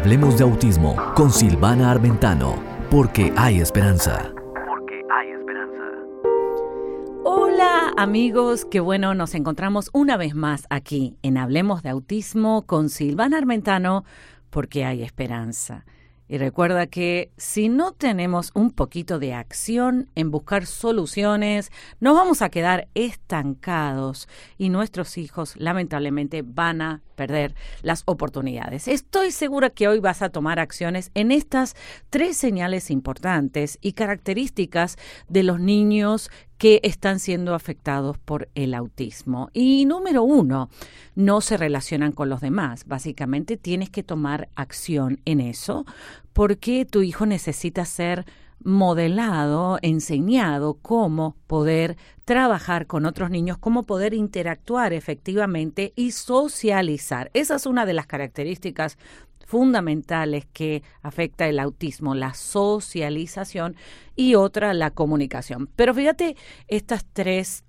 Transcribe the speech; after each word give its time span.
Hablemos 0.00 0.38
de 0.38 0.44
autismo 0.44 0.96
con 1.14 1.30
Silvana 1.30 1.90
Armentano, 1.90 2.54
porque 2.90 3.34
hay 3.36 3.60
esperanza. 3.60 4.32
Porque 4.66 5.02
hay 5.12 5.28
esperanza. 5.28 5.82
Hola 7.22 7.92
amigos, 7.98 8.64
qué 8.64 8.80
bueno, 8.80 9.14
nos 9.14 9.34
encontramos 9.34 9.90
una 9.92 10.16
vez 10.16 10.34
más 10.34 10.66
aquí 10.70 11.18
en 11.20 11.36
Hablemos 11.36 11.82
de 11.82 11.90
autismo 11.90 12.62
con 12.62 12.88
Silvana 12.88 13.36
Armentano, 13.36 14.04
porque 14.48 14.86
hay 14.86 15.02
esperanza. 15.02 15.84
Y 16.30 16.38
recuerda 16.38 16.86
que 16.86 17.32
si 17.36 17.68
no 17.68 17.90
tenemos 17.90 18.52
un 18.54 18.70
poquito 18.70 19.18
de 19.18 19.34
acción 19.34 20.08
en 20.14 20.30
buscar 20.30 20.64
soluciones, 20.64 21.72
nos 21.98 22.14
vamos 22.14 22.40
a 22.40 22.50
quedar 22.50 22.86
estancados 22.94 24.28
y 24.56 24.68
nuestros 24.68 25.18
hijos 25.18 25.56
lamentablemente 25.56 26.42
van 26.42 26.82
a 26.82 27.02
perder 27.16 27.56
las 27.82 28.04
oportunidades. 28.06 28.86
Estoy 28.86 29.32
segura 29.32 29.70
que 29.70 29.88
hoy 29.88 29.98
vas 29.98 30.22
a 30.22 30.28
tomar 30.28 30.60
acciones 30.60 31.10
en 31.14 31.32
estas 31.32 31.74
tres 32.10 32.36
señales 32.36 32.92
importantes 32.92 33.78
y 33.80 33.94
características 33.94 34.98
de 35.28 35.42
los 35.42 35.58
niños 35.58 36.30
que 36.60 36.78
están 36.82 37.20
siendo 37.20 37.54
afectados 37.54 38.18
por 38.18 38.50
el 38.54 38.74
autismo. 38.74 39.48
Y 39.54 39.86
número 39.86 40.22
uno, 40.22 40.68
no 41.14 41.40
se 41.40 41.56
relacionan 41.56 42.12
con 42.12 42.28
los 42.28 42.42
demás. 42.42 42.84
Básicamente 42.86 43.56
tienes 43.56 43.88
que 43.88 44.02
tomar 44.02 44.50
acción 44.56 45.20
en 45.24 45.40
eso 45.40 45.86
porque 46.34 46.84
tu 46.84 47.00
hijo 47.00 47.24
necesita 47.24 47.86
ser 47.86 48.26
modelado, 48.62 49.78
enseñado 49.80 50.74
cómo 50.74 51.34
poder 51.46 51.96
trabajar 52.26 52.86
con 52.86 53.06
otros 53.06 53.30
niños, 53.30 53.56
cómo 53.56 53.84
poder 53.84 54.12
interactuar 54.12 54.92
efectivamente 54.92 55.94
y 55.96 56.10
socializar. 56.10 57.30
Esa 57.32 57.54
es 57.54 57.64
una 57.64 57.86
de 57.86 57.94
las 57.94 58.06
características 58.06 58.98
fundamentales 59.50 60.46
que 60.52 60.84
afecta 61.02 61.48
el 61.48 61.58
autismo, 61.58 62.14
la 62.14 62.34
socialización 62.34 63.74
y 64.14 64.36
otra 64.36 64.72
la 64.74 64.92
comunicación. 64.92 65.68
Pero 65.74 65.92
fíjate 65.92 66.36
estas 66.68 67.04
tres 67.12 67.64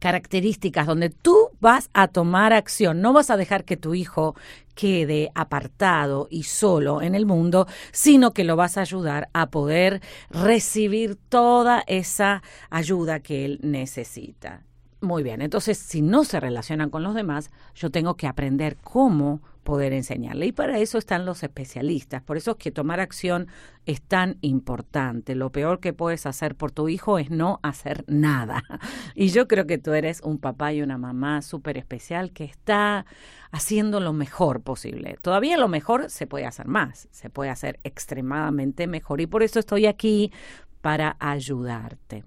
características 0.00 0.88
donde 0.88 1.10
tú 1.10 1.50
vas 1.60 1.90
a 1.92 2.08
tomar 2.08 2.52
acción, 2.52 3.00
no 3.00 3.12
vas 3.12 3.30
a 3.30 3.36
dejar 3.36 3.64
que 3.64 3.76
tu 3.76 3.94
hijo 3.94 4.34
quede 4.74 5.30
apartado 5.36 6.26
y 6.28 6.42
solo 6.42 7.02
en 7.02 7.14
el 7.14 7.24
mundo, 7.24 7.68
sino 7.92 8.32
que 8.32 8.42
lo 8.42 8.56
vas 8.56 8.76
a 8.76 8.80
ayudar 8.80 9.28
a 9.32 9.50
poder 9.50 10.00
recibir 10.28 11.14
toda 11.28 11.84
esa 11.86 12.42
ayuda 12.68 13.20
que 13.20 13.44
él 13.44 13.60
necesita. 13.62 14.64
Muy 15.00 15.22
bien, 15.22 15.40
entonces 15.40 15.78
si 15.78 16.02
no 16.02 16.24
se 16.24 16.40
relacionan 16.40 16.90
con 16.90 17.04
los 17.04 17.14
demás, 17.14 17.52
yo 17.76 17.90
tengo 17.90 18.16
que 18.16 18.26
aprender 18.26 18.76
cómo 18.82 19.40
poder 19.62 19.92
enseñarle. 19.92 20.46
Y 20.46 20.52
para 20.52 20.78
eso 20.78 20.98
están 20.98 21.24
los 21.24 21.42
especialistas. 21.42 22.22
Por 22.22 22.36
eso 22.36 22.52
es 22.52 22.56
que 22.56 22.70
tomar 22.70 23.00
acción 23.00 23.48
es 23.86 24.02
tan 24.02 24.38
importante. 24.40 25.34
Lo 25.34 25.50
peor 25.50 25.80
que 25.80 25.92
puedes 25.92 26.26
hacer 26.26 26.54
por 26.54 26.72
tu 26.72 26.88
hijo 26.88 27.18
es 27.18 27.30
no 27.30 27.60
hacer 27.62 28.04
nada. 28.06 28.62
Y 29.14 29.28
yo 29.28 29.48
creo 29.48 29.66
que 29.66 29.78
tú 29.78 29.92
eres 29.92 30.20
un 30.22 30.38
papá 30.38 30.72
y 30.72 30.82
una 30.82 30.96
mamá 30.96 31.42
súper 31.42 31.76
especial 31.76 32.32
que 32.32 32.44
está 32.44 33.04
haciendo 33.50 34.00
lo 34.00 34.12
mejor 34.12 34.62
posible. 34.62 35.18
Todavía 35.20 35.56
lo 35.56 35.68
mejor 35.68 36.10
se 36.10 36.26
puede 36.26 36.46
hacer 36.46 36.66
más, 36.66 37.08
se 37.10 37.28
puede 37.28 37.50
hacer 37.50 37.80
extremadamente 37.84 38.86
mejor. 38.86 39.20
Y 39.20 39.26
por 39.26 39.42
eso 39.42 39.58
estoy 39.58 39.86
aquí 39.86 40.32
para 40.80 41.16
ayudarte. 41.18 42.24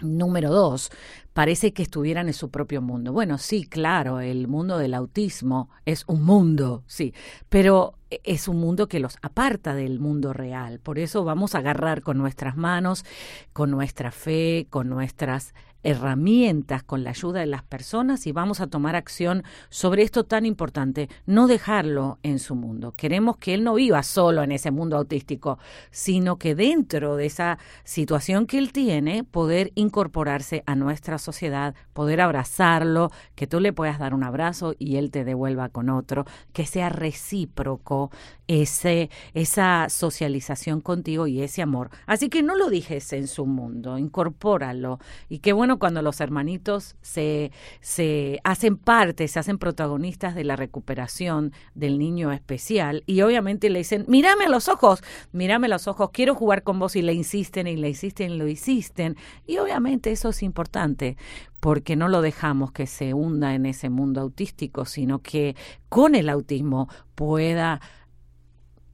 Número 0.00 0.50
dos, 0.50 0.90
parece 1.32 1.72
que 1.72 1.82
estuvieran 1.82 2.26
en 2.26 2.34
su 2.34 2.50
propio 2.50 2.82
mundo. 2.82 3.12
Bueno, 3.12 3.38
sí, 3.38 3.64
claro, 3.64 4.20
el 4.20 4.48
mundo 4.48 4.76
del 4.78 4.92
autismo 4.92 5.70
es 5.84 6.04
un 6.08 6.24
mundo, 6.24 6.82
sí, 6.86 7.14
pero 7.48 7.94
es 8.10 8.48
un 8.48 8.58
mundo 8.58 8.88
que 8.88 8.98
los 8.98 9.18
aparta 9.22 9.74
del 9.74 10.00
mundo 10.00 10.32
real. 10.32 10.80
Por 10.80 10.98
eso 10.98 11.24
vamos 11.24 11.54
a 11.54 11.58
agarrar 11.58 12.02
con 12.02 12.18
nuestras 12.18 12.56
manos, 12.56 13.04
con 13.52 13.70
nuestra 13.70 14.10
fe, 14.10 14.66
con 14.68 14.88
nuestras 14.88 15.54
herramientas 15.84 16.82
con 16.82 17.04
la 17.04 17.10
ayuda 17.10 17.40
de 17.40 17.46
las 17.46 17.62
personas 17.62 18.26
y 18.26 18.32
vamos 18.32 18.60
a 18.60 18.66
tomar 18.66 18.96
acción 18.96 19.44
sobre 19.68 20.02
esto 20.02 20.24
tan 20.24 20.46
importante, 20.46 21.08
no 21.26 21.46
dejarlo 21.46 22.18
en 22.22 22.38
su 22.38 22.54
mundo. 22.54 22.92
Queremos 22.96 23.36
que 23.36 23.54
él 23.54 23.62
no 23.62 23.74
viva 23.74 24.02
solo 24.02 24.42
en 24.42 24.52
ese 24.52 24.70
mundo 24.70 24.96
autístico, 24.96 25.58
sino 25.90 26.36
que 26.36 26.54
dentro 26.54 27.16
de 27.16 27.26
esa 27.26 27.58
situación 27.84 28.46
que 28.46 28.58
él 28.58 28.72
tiene, 28.72 29.24
poder 29.24 29.72
incorporarse 29.74 30.64
a 30.66 30.74
nuestra 30.74 31.18
sociedad, 31.18 31.74
poder 31.92 32.20
abrazarlo, 32.20 33.10
que 33.34 33.46
tú 33.46 33.60
le 33.60 33.72
puedas 33.72 33.98
dar 33.98 34.14
un 34.14 34.24
abrazo 34.24 34.74
y 34.78 34.96
él 34.96 35.10
te 35.10 35.24
devuelva 35.24 35.68
con 35.68 35.90
otro, 35.90 36.24
que 36.52 36.66
sea 36.66 36.88
recíproco 36.88 38.10
ese, 38.46 39.10
esa 39.34 39.88
socialización 39.88 40.80
contigo 40.80 41.26
y 41.26 41.42
ese 41.42 41.62
amor. 41.62 41.90
Así 42.06 42.28
que 42.28 42.42
no 42.42 42.56
lo 42.56 42.70
dejes 42.70 43.12
en 43.12 43.28
su 43.28 43.46
mundo, 43.46 43.98
incorpóralo. 43.98 44.98
Y 45.28 45.38
qué 45.38 45.52
bueno 45.52 45.73
cuando 45.78 46.02
los 46.02 46.20
hermanitos 46.20 46.96
se, 47.02 47.52
se 47.80 48.40
hacen 48.44 48.76
parte, 48.76 49.28
se 49.28 49.38
hacen 49.38 49.58
protagonistas 49.58 50.34
de 50.34 50.44
la 50.44 50.56
recuperación 50.56 51.52
del 51.74 51.98
niño 51.98 52.32
especial 52.32 53.02
y 53.06 53.20
obviamente 53.22 53.70
le 53.70 53.80
dicen, 53.80 54.04
mírame 54.08 54.44
a 54.44 54.48
los 54.48 54.68
ojos, 54.68 55.02
mírame 55.32 55.66
a 55.66 55.70
los 55.70 55.88
ojos, 55.88 56.10
quiero 56.12 56.34
jugar 56.34 56.62
con 56.62 56.78
vos 56.78 56.96
y 56.96 57.02
le 57.02 57.14
insisten 57.14 57.66
y 57.66 57.76
le 57.76 57.88
insisten 57.88 58.32
y 58.32 58.36
lo 58.36 58.48
insisten. 58.48 59.16
Y 59.46 59.58
obviamente 59.58 60.12
eso 60.12 60.30
es 60.30 60.42
importante 60.42 61.16
porque 61.60 61.96
no 61.96 62.08
lo 62.08 62.20
dejamos 62.20 62.72
que 62.72 62.86
se 62.86 63.14
hunda 63.14 63.54
en 63.54 63.66
ese 63.66 63.88
mundo 63.88 64.20
autístico, 64.20 64.84
sino 64.84 65.20
que 65.20 65.56
con 65.88 66.14
el 66.14 66.28
autismo 66.28 66.88
pueda 67.14 67.80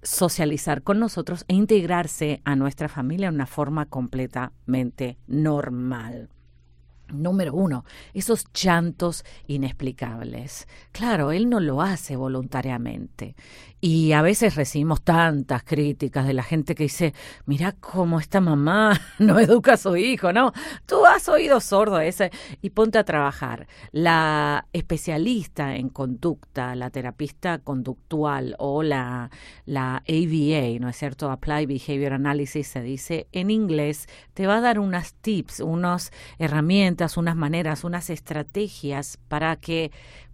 socializar 0.02 0.82
con 0.82 0.98
nosotros 0.98 1.44
e 1.48 1.54
integrarse 1.54 2.40
a 2.44 2.56
nuestra 2.56 2.88
familia 2.88 3.28
de 3.28 3.34
una 3.34 3.46
forma 3.46 3.86
completamente 3.86 5.18
normal. 5.26 6.30
Número 7.12 7.54
uno, 7.54 7.84
esos 8.14 8.46
llantos 8.52 9.24
inexplicables. 9.46 10.68
Claro, 10.92 11.32
él 11.32 11.48
no 11.48 11.60
lo 11.60 11.82
hace 11.82 12.16
voluntariamente. 12.16 13.34
Y 13.82 14.12
a 14.12 14.20
veces 14.20 14.56
recibimos 14.56 15.00
tantas 15.00 15.62
críticas 15.64 16.26
de 16.26 16.34
la 16.34 16.42
gente 16.42 16.74
que 16.74 16.82
dice, 16.82 17.14
mira 17.46 17.72
cómo 17.72 18.20
esta 18.20 18.42
mamá 18.42 19.00
no 19.18 19.38
educa 19.38 19.74
a 19.74 19.78
su 19.78 19.96
hijo, 19.96 20.34
¿no? 20.34 20.52
Tú 20.84 21.06
has 21.06 21.28
oído 21.30 21.60
sordo 21.60 21.98
ese 21.98 22.30
y 22.60 22.70
ponte 22.70 22.98
a 22.98 23.04
trabajar. 23.04 23.68
La 23.90 24.66
especialista 24.74 25.76
en 25.76 25.88
conducta, 25.88 26.74
la 26.74 26.90
terapista 26.90 27.58
conductual 27.58 28.54
o 28.58 28.82
la, 28.82 29.30
la 29.64 29.96
ABA, 30.06 30.78
¿no 30.78 30.90
es 30.90 30.96
cierto? 30.96 31.30
Apply 31.30 31.64
Behavior 31.64 32.12
Analysis 32.12 32.66
se 32.66 32.82
dice 32.82 33.28
en 33.32 33.50
inglés, 33.50 34.08
te 34.34 34.46
va 34.46 34.58
a 34.58 34.60
dar 34.60 34.78
unas 34.78 35.14
tips, 35.14 35.60
unas 35.60 36.12
herramientas, 36.38 36.99
unas 37.16 37.36
maneras, 37.36 37.84
unas 37.84 38.10
estrategias 38.10 39.18
para 39.28 39.56
que 39.56 39.90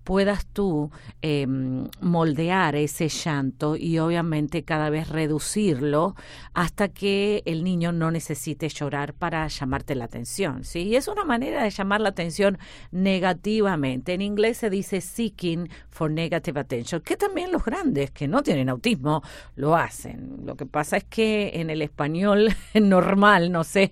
puedas 0.07 0.47
tú 0.47 0.93
em, 1.21 1.89
moldear 2.01 2.77
ese 2.77 3.09
llanto 3.09 3.75
y 3.75 3.99
obviamente 3.99 4.63
cada 4.63 4.89
vez 4.89 5.09
reducirlo 5.09 6.15
hasta 6.55 6.87
que 6.87 7.43
el 7.45 7.65
niño 7.65 7.91
no 7.91 8.13
necesite 8.13 8.69
llorar 8.69 9.15
para 9.15 9.49
llamarte 9.49 9.97
la 9.97 10.05
atención. 10.05 10.63
¿sí? 10.63 10.83
Y 10.83 10.95
es 10.95 11.09
una 11.09 11.25
manera 11.25 11.65
de 11.65 11.71
llamar 11.71 12.01
la 12.01 12.11
atención 12.11 12.57
negativamente. 12.93 14.15
En 14.15 14.23
inglés 14.23 14.59
se 14.59 14.71
dice 14.71 15.01
seeking 15.01 15.69
for 15.91 16.09
negative 16.09 16.61
attention, 16.61 17.01
que 17.01 17.17
también 17.17 17.51
los 17.51 17.65
grandes 17.65 18.13
que 18.13 18.29
no 18.29 18.45
tienen 18.45 18.69
autismo 18.69 19.25
lo 19.57 19.75
hacen. 19.75 20.43
Lo 20.45 20.55
que 20.55 20.67
pasa 20.67 20.99
es 20.99 21.05
que 21.05 21.51
en 21.55 21.69
el 21.69 21.83
español 21.83 22.55
normal, 22.75 23.51
no 23.51 23.65
sé 23.65 23.91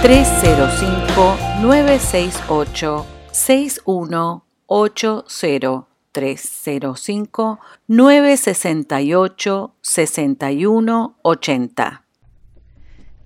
305 0.00 1.36
968 1.60 3.17
6180 3.38 5.86
305 6.10 7.60
968 7.86 9.74
6180. 9.80 12.08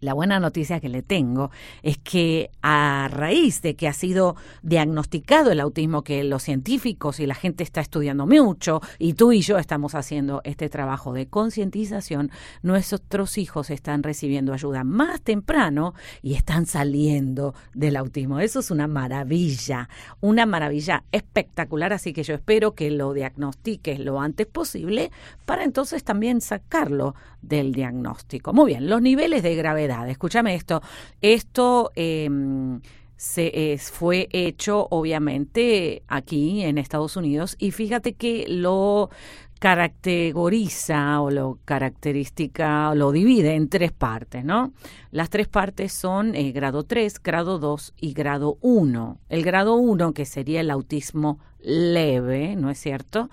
La 0.00 0.14
buena 0.14 0.38
noticia 0.38 0.78
que 0.80 0.88
le 0.88 1.02
tengo 1.02 1.50
es 1.82 1.98
que 1.98 2.50
a 2.62 3.08
raíz 3.10 3.62
de 3.62 3.74
que 3.74 3.88
ha 3.88 3.92
sido 3.92 4.36
diagnosticado 4.62 5.50
el 5.50 5.60
autismo, 5.60 6.04
que 6.04 6.22
los 6.22 6.44
científicos 6.44 7.18
y 7.18 7.26
la 7.26 7.34
gente 7.34 7.64
está 7.64 7.80
estudiando 7.80 8.26
mucho, 8.26 8.80
y 8.98 9.14
tú 9.14 9.32
y 9.32 9.40
yo 9.40 9.58
estamos 9.58 9.94
haciendo 9.94 10.40
este 10.44 10.68
trabajo 10.68 11.12
de 11.12 11.26
concientización, 11.26 12.30
nuestros 12.62 13.38
hijos 13.38 13.70
están 13.70 14.02
recibiendo 14.02 14.52
ayuda 14.52 14.84
más 14.84 15.20
temprano 15.20 15.94
y 16.22 16.34
están 16.34 16.66
saliendo 16.66 17.54
del 17.74 17.96
autismo. 17.96 18.38
Eso 18.38 18.60
es 18.60 18.70
una 18.70 18.86
maravilla, 18.86 19.88
una 20.20 20.46
maravilla 20.46 21.04
espectacular, 21.10 21.92
así 21.92 22.12
que 22.12 22.22
yo 22.22 22.34
espero 22.34 22.74
que 22.74 22.90
lo 22.90 23.12
diagnostiques 23.12 23.98
lo 23.98 24.20
antes 24.20 24.46
posible 24.46 25.10
para 25.44 25.64
entonces 25.64 26.04
también 26.04 26.40
sacarlo 26.40 27.14
del 27.42 27.72
diagnóstico. 27.72 28.52
Muy 28.52 28.72
bien, 28.72 28.88
los 28.88 29.02
niveles 29.02 29.42
de 29.42 29.54
gravedad. 29.54 29.87
Escúchame 30.08 30.54
esto. 30.54 30.82
Esto 31.20 31.90
em, 31.94 32.80
se, 33.16 33.78
fue 33.92 34.28
hecho 34.32 34.86
obviamente 34.90 36.02
aquí 36.08 36.62
en 36.62 36.78
Estados 36.78 37.16
Unidos 37.16 37.56
y 37.58 37.72
fíjate 37.72 38.14
que 38.14 38.46
lo 38.48 39.10
caracteriza 39.58 41.20
o 41.20 41.30
lo 41.30 41.58
característica, 41.64 42.94
lo 42.94 43.10
divide 43.10 43.54
en 43.54 43.68
tres 43.68 43.92
partes, 43.92 44.44
¿no? 44.44 44.72
Las 45.10 45.30
tres 45.30 45.48
partes 45.48 45.92
son 45.92 46.34
eh, 46.34 46.52
grado 46.52 46.84
3, 46.84 47.20
grado 47.22 47.58
2 47.58 47.94
y 48.00 48.12
grado 48.12 48.58
1. 48.60 49.18
El 49.28 49.42
grado 49.42 49.74
1, 49.74 50.12
que 50.12 50.26
sería 50.26 50.60
el 50.60 50.70
autismo 50.70 51.40
leve, 51.60 52.54
¿no 52.54 52.70
es 52.70 52.78
cierto? 52.78 53.30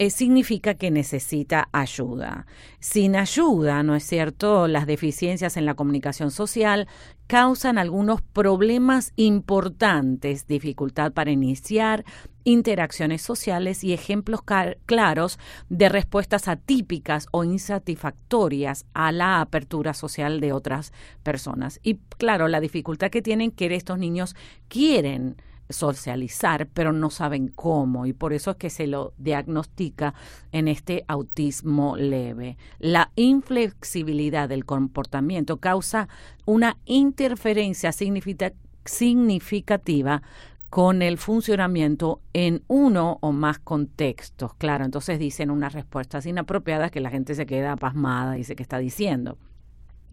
Eh, 0.00 0.10
significa 0.10 0.74
que 0.74 0.92
necesita 0.92 1.68
ayuda. 1.72 2.46
Sin 2.78 3.16
ayuda, 3.16 3.82
¿no 3.82 3.96
es 3.96 4.04
cierto? 4.04 4.68
Las 4.68 4.86
deficiencias 4.86 5.56
en 5.56 5.66
la 5.66 5.74
comunicación 5.74 6.30
social 6.30 6.86
causan 7.26 7.78
algunos 7.78 8.22
problemas 8.22 9.12
importantes, 9.16 10.46
dificultad 10.46 11.12
para 11.12 11.32
iniciar 11.32 12.04
interacciones 12.44 13.22
sociales 13.22 13.82
y 13.82 13.92
ejemplos 13.92 14.40
claros 14.86 15.40
de 15.68 15.88
respuestas 15.88 16.46
atípicas 16.46 17.26
o 17.32 17.42
insatisfactorias 17.42 18.86
a 18.94 19.10
la 19.10 19.40
apertura 19.40 19.94
social 19.94 20.40
de 20.40 20.52
otras 20.52 20.92
personas. 21.24 21.80
Y 21.82 21.96
claro, 22.18 22.46
la 22.46 22.60
dificultad 22.60 23.10
que 23.10 23.20
tienen 23.20 23.50
que 23.50 23.74
estos 23.74 23.98
niños 23.98 24.36
quieren 24.68 25.36
socializar, 25.68 26.68
pero 26.72 26.92
no 26.92 27.10
saben 27.10 27.48
cómo 27.48 28.06
y 28.06 28.12
por 28.12 28.32
eso 28.32 28.52
es 28.52 28.56
que 28.56 28.70
se 28.70 28.86
lo 28.86 29.12
diagnostica 29.18 30.14
en 30.52 30.68
este 30.68 31.04
autismo 31.08 31.96
leve. 31.96 32.56
La 32.78 33.10
inflexibilidad 33.16 34.48
del 34.48 34.64
comportamiento 34.64 35.58
causa 35.58 36.08
una 36.44 36.78
interferencia 36.84 37.92
significativa 37.92 40.22
con 40.70 41.02
el 41.02 41.18
funcionamiento 41.18 42.20
en 42.32 42.62
uno 42.68 43.18
o 43.20 43.32
más 43.32 43.58
contextos. 43.58 44.54
Claro, 44.54 44.84
entonces 44.84 45.18
dicen 45.18 45.50
unas 45.50 45.72
respuestas 45.72 46.26
inapropiadas 46.26 46.90
que 46.90 47.00
la 47.00 47.10
gente 47.10 47.34
se 47.34 47.46
queda 47.46 47.76
pasmada 47.76 48.36
y 48.36 48.38
dice 48.38 48.54
que 48.54 48.62
está 48.62 48.78
diciendo. 48.78 49.38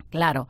Claro, 0.10 0.48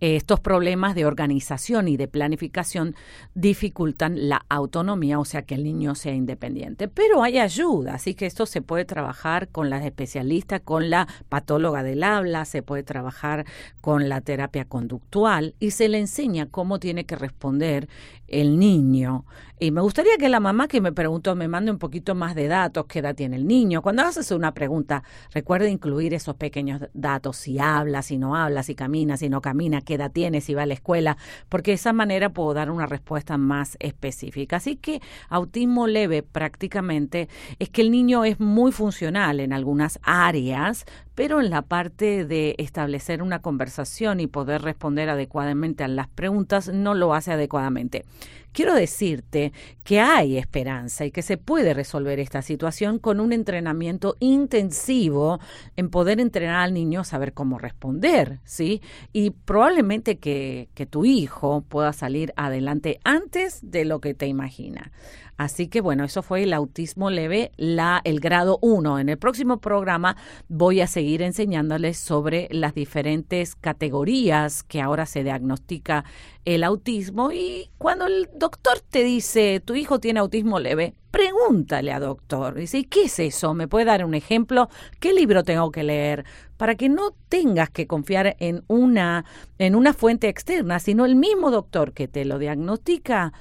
estos 0.00 0.40
problemas 0.40 0.94
de 0.94 1.06
organización 1.06 1.88
y 1.88 1.96
de 1.96 2.06
planificación 2.06 2.94
dificultan 3.34 4.28
la 4.28 4.44
autonomía, 4.48 5.18
o 5.18 5.24
sea 5.24 5.42
que 5.42 5.54
el 5.54 5.64
niño 5.64 5.94
sea 5.94 6.12
independiente. 6.12 6.88
Pero 6.88 7.22
hay 7.22 7.38
ayuda, 7.38 7.94
así 7.94 8.14
que 8.14 8.26
esto 8.26 8.44
se 8.44 8.60
puede 8.60 8.84
trabajar 8.84 9.48
con 9.48 9.70
las 9.70 9.84
especialistas, 9.84 10.60
con 10.60 10.90
la 10.90 11.08
patóloga 11.28 11.82
del 11.82 12.02
habla, 12.02 12.44
se 12.44 12.62
puede 12.62 12.82
trabajar 12.82 13.46
con 13.80 14.08
la 14.08 14.20
terapia 14.20 14.66
conductual 14.66 15.54
y 15.60 15.70
se 15.70 15.88
le 15.88 15.98
enseña 15.98 16.46
cómo 16.46 16.78
tiene 16.78 17.06
que 17.06 17.16
responder 17.16 17.88
el 18.28 18.58
niño 18.58 19.24
Y 19.58 19.70
me 19.70 19.80
gustaría 19.80 20.18
que 20.18 20.28
la 20.28 20.38
mamá 20.38 20.68
que 20.68 20.82
me 20.82 20.92
preguntó 20.92 21.34
me 21.34 21.48
mande 21.48 21.70
un 21.70 21.78
poquito 21.78 22.14
más 22.14 22.34
de 22.34 22.46
datos, 22.46 22.84
qué 22.86 22.98
edad 22.98 23.14
tiene 23.14 23.36
el 23.36 23.46
niño. 23.46 23.80
Cuando 23.80 24.02
haces 24.02 24.30
una 24.30 24.52
pregunta, 24.52 25.02
recuerde 25.32 25.70
incluir 25.70 26.12
esos 26.12 26.36
pequeños 26.36 26.82
datos, 26.92 27.38
si 27.38 27.58
habla, 27.58 28.02
si 28.02 28.18
no 28.18 28.36
habla, 28.36 28.62
si 28.62 28.74
camina, 28.74 29.16
si 29.16 29.30
no 29.30 29.40
camina, 29.40 29.80
qué 29.80 29.94
edad 29.94 30.12
tiene, 30.12 30.42
si 30.42 30.52
va 30.52 30.64
a 30.64 30.66
la 30.66 30.74
escuela, 30.74 31.16
porque 31.48 31.70
de 31.70 31.76
esa 31.76 31.94
manera 31.94 32.34
puedo 32.34 32.52
dar 32.52 32.70
una 32.70 32.84
respuesta 32.84 33.38
más 33.38 33.78
específica. 33.80 34.56
Así 34.56 34.76
que 34.76 35.00
autismo 35.30 35.86
leve 35.86 36.22
prácticamente 36.22 37.30
es 37.58 37.70
que 37.70 37.80
el 37.80 37.90
niño 37.90 38.26
es 38.26 38.38
muy 38.38 38.72
funcional 38.72 39.40
en 39.40 39.54
algunas 39.54 39.98
áreas, 40.02 40.84
pero 41.16 41.40
en 41.40 41.50
la 41.50 41.62
parte 41.62 42.24
de 42.26 42.54
establecer 42.58 43.22
una 43.22 43.40
conversación 43.40 44.20
y 44.20 44.28
poder 44.28 44.62
responder 44.62 45.08
adecuadamente 45.08 45.82
a 45.82 45.88
las 45.88 46.08
preguntas 46.08 46.68
no 46.68 46.94
lo 46.94 47.14
hace 47.14 47.32
adecuadamente. 47.32 48.04
Quiero 48.52 48.74
decirte 48.74 49.52
que 49.82 50.00
hay 50.00 50.38
esperanza 50.38 51.04
y 51.04 51.10
que 51.10 51.20
se 51.22 51.36
puede 51.36 51.74
resolver 51.74 52.20
esta 52.20 52.40
situación 52.40 52.98
con 52.98 53.20
un 53.20 53.32
entrenamiento 53.32 54.16
intensivo 54.18 55.40
en 55.76 55.90
poder 55.90 56.20
entrenar 56.20 56.60
al 56.60 56.72
niño 56.72 57.00
a 57.00 57.04
saber 57.04 57.34
cómo 57.34 57.58
responder, 57.58 58.40
¿sí? 58.44 58.80
Y 59.12 59.30
probablemente 59.30 60.18
que, 60.18 60.68
que 60.74 60.86
tu 60.86 61.04
hijo 61.04 61.64
pueda 61.68 61.92
salir 61.92 62.32
adelante 62.36 62.98
antes 63.04 63.60
de 63.62 63.84
lo 63.84 64.00
que 64.00 64.14
te 64.14 64.26
imagina. 64.26 64.90
Así 65.36 65.68
que 65.68 65.80
bueno, 65.80 66.04
eso 66.04 66.22
fue 66.22 66.42
el 66.42 66.52
autismo 66.52 67.10
leve, 67.10 67.52
la, 67.56 68.00
el 68.04 68.20
grado 68.20 68.58
1. 68.62 68.98
En 69.00 69.08
el 69.08 69.18
próximo 69.18 69.58
programa 69.58 70.16
voy 70.48 70.80
a 70.80 70.86
seguir 70.86 71.22
enseñándoles 71.22 71.98
sobre 71.98 72.48
las 72.50 72.74
diferentes 72.74 73.54
categorías 73.54 74.62
que 74.62 74.80
ahora 74.80 75.04
se 75.06 75.24
diagnostica 75.24 76.04
el 76.44 76.64
autismo 76.64 77.32
y 77.32 77.70
cuando 77.76 78.06
el 78.06 78.28
doctor 78.34 78.78
te 78.80 79.02
dice 79.02 79.60
tu 79.64 79.74
hijo 79.74 79.98
tiene 79.98 80.20
autismo 80.20 80.60
leve, 80.60 80.94
pregúntale 81.10 81.92
a 81.92 81.98
doctor. 81.98 82.54
Dice, 82.54 82.84
¿qué 82.84 83.04
es 83.04 83.18
eso? 83.18 83.54
¿Me 83.54 83.68
puede 83.68 83.86
dar 83.86 84.04
un 84.04 84.14
ejemplo? 84.14 84.68
¿Qué 85.00 85.12
libro 85.12 85.44
tengo 85.44 85.70
que 85.70 85.82
leer? 85.82 86.24
Para 86.56 86.74
que 86.74 86.88
no 86.88 87.14
tengas 87.28 87.70
que 87.70 87.86
confiar 87.86 88.36
en 88.38 88.64
una, 88.68 89.24
en 89.58 89.74
una 89.74 89.92
fuente 89.92 90.28
externa, 90.28 90.78
sino 90.78 91.04
el 91.04 91.16
mismo 91.16 91.50
doctor 91.50 91.92
que 91.92 92.06
te 92.06 92.24
lo 92.24 92.38
diagnostica 92.38 93.32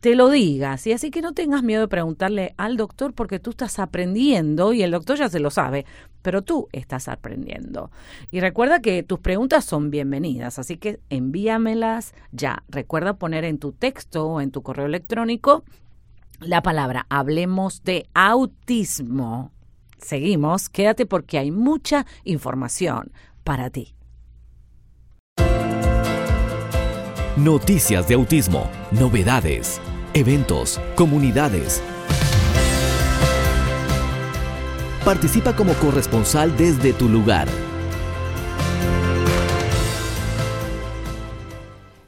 te 0.00 0.14
lo 0.14 0.30
digas. 0.30 0.86
Y 0.86 0.92
así 0.92 1.10
que 1.10 1.22
no 1.22 1.32
tengas 1.32 1.62
miedo 1.62 1.82
de 1.82 1.88
preguntarle 1.88 2.54
al 2.56 2.76
doctor 2.76 3.14
porque 3.14 3.38
tú 3.38 3.50
estás 3.50 3.78
aprendiendo 3.78 4.72
y 4.72 4.82
el 4.82 4.90
doctor 4.90 5.18
ya 5.18 5.28
se 5.28 5.40
lo 5.40 5.50
sabe, 5.50 5.86
pero 6.22 6.42
tú 6.42 6.68
estás 6.72 7.08
aprendiendo. 7.08 7.90
Y 8.30 8.40
recuerda 8.40 8.80
que 8.80 9.02
tus 9.02 9.20
preguntas 9.20 9.64
son 9.64 9.90
bienvenidas, 9.90 10.58
así 10.58 10.76
que 10.76 11.00
envíamelas 11.10 12.14
ya. 12.32 12.64
Recuerda 12.68 13.14
poner 13.14 13.44
en 13.44 13.58
tu 13.58 13.72
texto 13.72 14.26
o 14.26 14.40
en 14.40 14.50
tu 14.50 14.62
correo 14.62 14.86
electrónico 14.86 15.64
la 16.40 16.62
palabra 16.62 17.06
hablemos 17.10 17.82
de 17.84 18.08
autismo. 18.14 19.52
Seguimos, 19.98 20.70
quédate 20.70 21.04
porque 21.04 21.38
hay 21.38 21.50
mucha 21.50 22.06
información 22.24 23.12
para 23.44 23.68
ti. 23.68 23.94
Noticias 27.36 28.08
de 28.08 28.14
autismo, 28.14 28.70
novedades, 28.90 29.80
eventos, 30.14 30.80
comunidades. 30.96 31.82
Participa 35.04 35.54
como 35.54 35.72
corresponsal 35.74 36.56
desde 36.56 36.92
tu 36.92 37.08
lugar. 37.08 37.48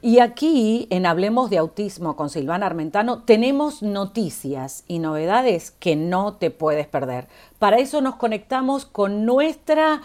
Y 0.01 0.19
aquí 0.19 0.85
en 0.89 1.05
Hablemos 1.05 1.49
de 1.49 1.57
Autismo 1.57 2.17
con 2.17 2.29
Silvana 2.29 2.65
Armentano 2.65 3.23
tenemos 3.23 3.81
noticias 3.81 4.83
y 4.85 4.99
novedades 4.99 5.71
que 5.71 5.95
no 5.95 6.33
te 6.33 6.51
puedes 6.51 6.87
perder. 6.87 7.29
Para 7.63 7.77
eso 7.77 8.01
nos 8.01 8.17
conectamos 8.17 8.85
con 8.85 9.25
nuestra 9.25 10.01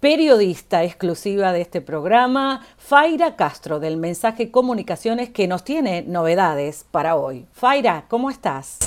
periodista 0.00 0.82
exclusiva 0.82 1.52
de 1.52 1.60
este 1.60 1.82
programa, 1.82 2.64
Faira 2.78 3.36
Castro, 3.36 3.80
del 3.80 3.98
Mensaje 3.98 4.50
Comunicaciones, 4.50 5.28
que 5.28 5.46
nos 5.46 5.62
tiene 5.62 6.00
novedades 6.00 6.86
para 6.90 7.16
hoy. 7.16 7.44
Faira, 7.52 8.06
¿cómo 8.08 8.30
estás? 8.30 8.78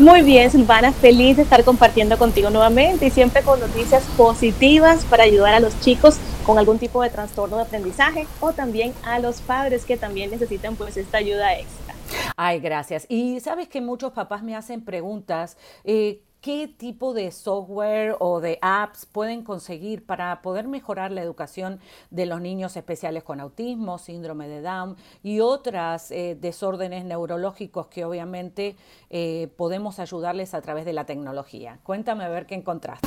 Muy 0.00 0.22
bien, 0.22 0.50
Silvana, 0.50 0.90
feliz 0.90 1.36
de 1.36 1.44
estar 1.44 1.62
compartiendo 1.62 2.18
contigo 2.18 2.50
nuevamente 2.50 3.06
y 3.06 3.10
siempre 3.10 3.42
con 3.42 3.60
noticias 3.60 4.02
positivas 4.16 5.04
para 5.04 5.22
ayudar 5.22 5.54
a 5.54 5.60
los 5.60 5.78
chicos 5.78 6.18
con 6.44 6.58
algún 6.58 6.80
tipo 6.80 7.00
de 7.04 7.10
trastorno 7.10 7.58
de 7.58 7.62
aprendizaje 7.62 8.26
o 8.40 8.52
también 8.52 8.94
a 9.04 9.20
los 9.20 9.40
padres 9.42 9.84
que 9.84 9.96
también 9.96 10.32
necesitan 10.32 10.74
pues 10.74 10.96
esta 10.96 11.18
ayuda 11.18 11.56
extra. 11.56 11.94
Ay, 12.36 12.58
gracias. 12.58 13.06
Y 13.08 13.38
sabes 13.38 13.68
que 13.68 13.80
muchos 13.80 14.12
papás 14.12 14.42
me 14.42 14.56
hacen 14.56 14.84
preguntas. 14.84 15.56
Eh, 15.84 16.22
¿Qué 16.40 16.68
tipo 16.68 17.12
de 17.12 17.32
software 17.32 18.16
o 18.18 18.40
de 18.40 18.58
apps 18.62 19.04
pueden 19.04 19.44
conseguir 19.44 20.06
para 20.06 20.40
poder 20.40 20.66
mejorar 20.68 21.10
la 21.10 21.20
educación 21.20 21.80
de 22.10 22.24
los 22.24 22.40
niños 22.40 22.78
especiales 22.78 23.24
con 23.24 23.40
autismo, 23.40 23.98
síndrome 23.98 24.48
de 24.48 24.62
Down 24.62 24.96
y 25.22 25.40
otras 25.40 26.10
eh, 26.10 26.38
desórdenes 26.40 27.04
neurológicos 27.04 27.88
que 27.88 28.06
obviamente 28.06 28.74
eh, 29.10 29.48
podemos 29.58 29.98
ayudarles 29.98 30.54
a 30.54 30.62
través 30.62 30.86
de 30.86 30.94
la 30.94 31.04
tecnología? 31.04 31.78
Cuéntame 31.82 32.24
a 32.24 32.30
ver 32.30 32.46
qué 32.46 32.54
encontraste. 32.54 33.06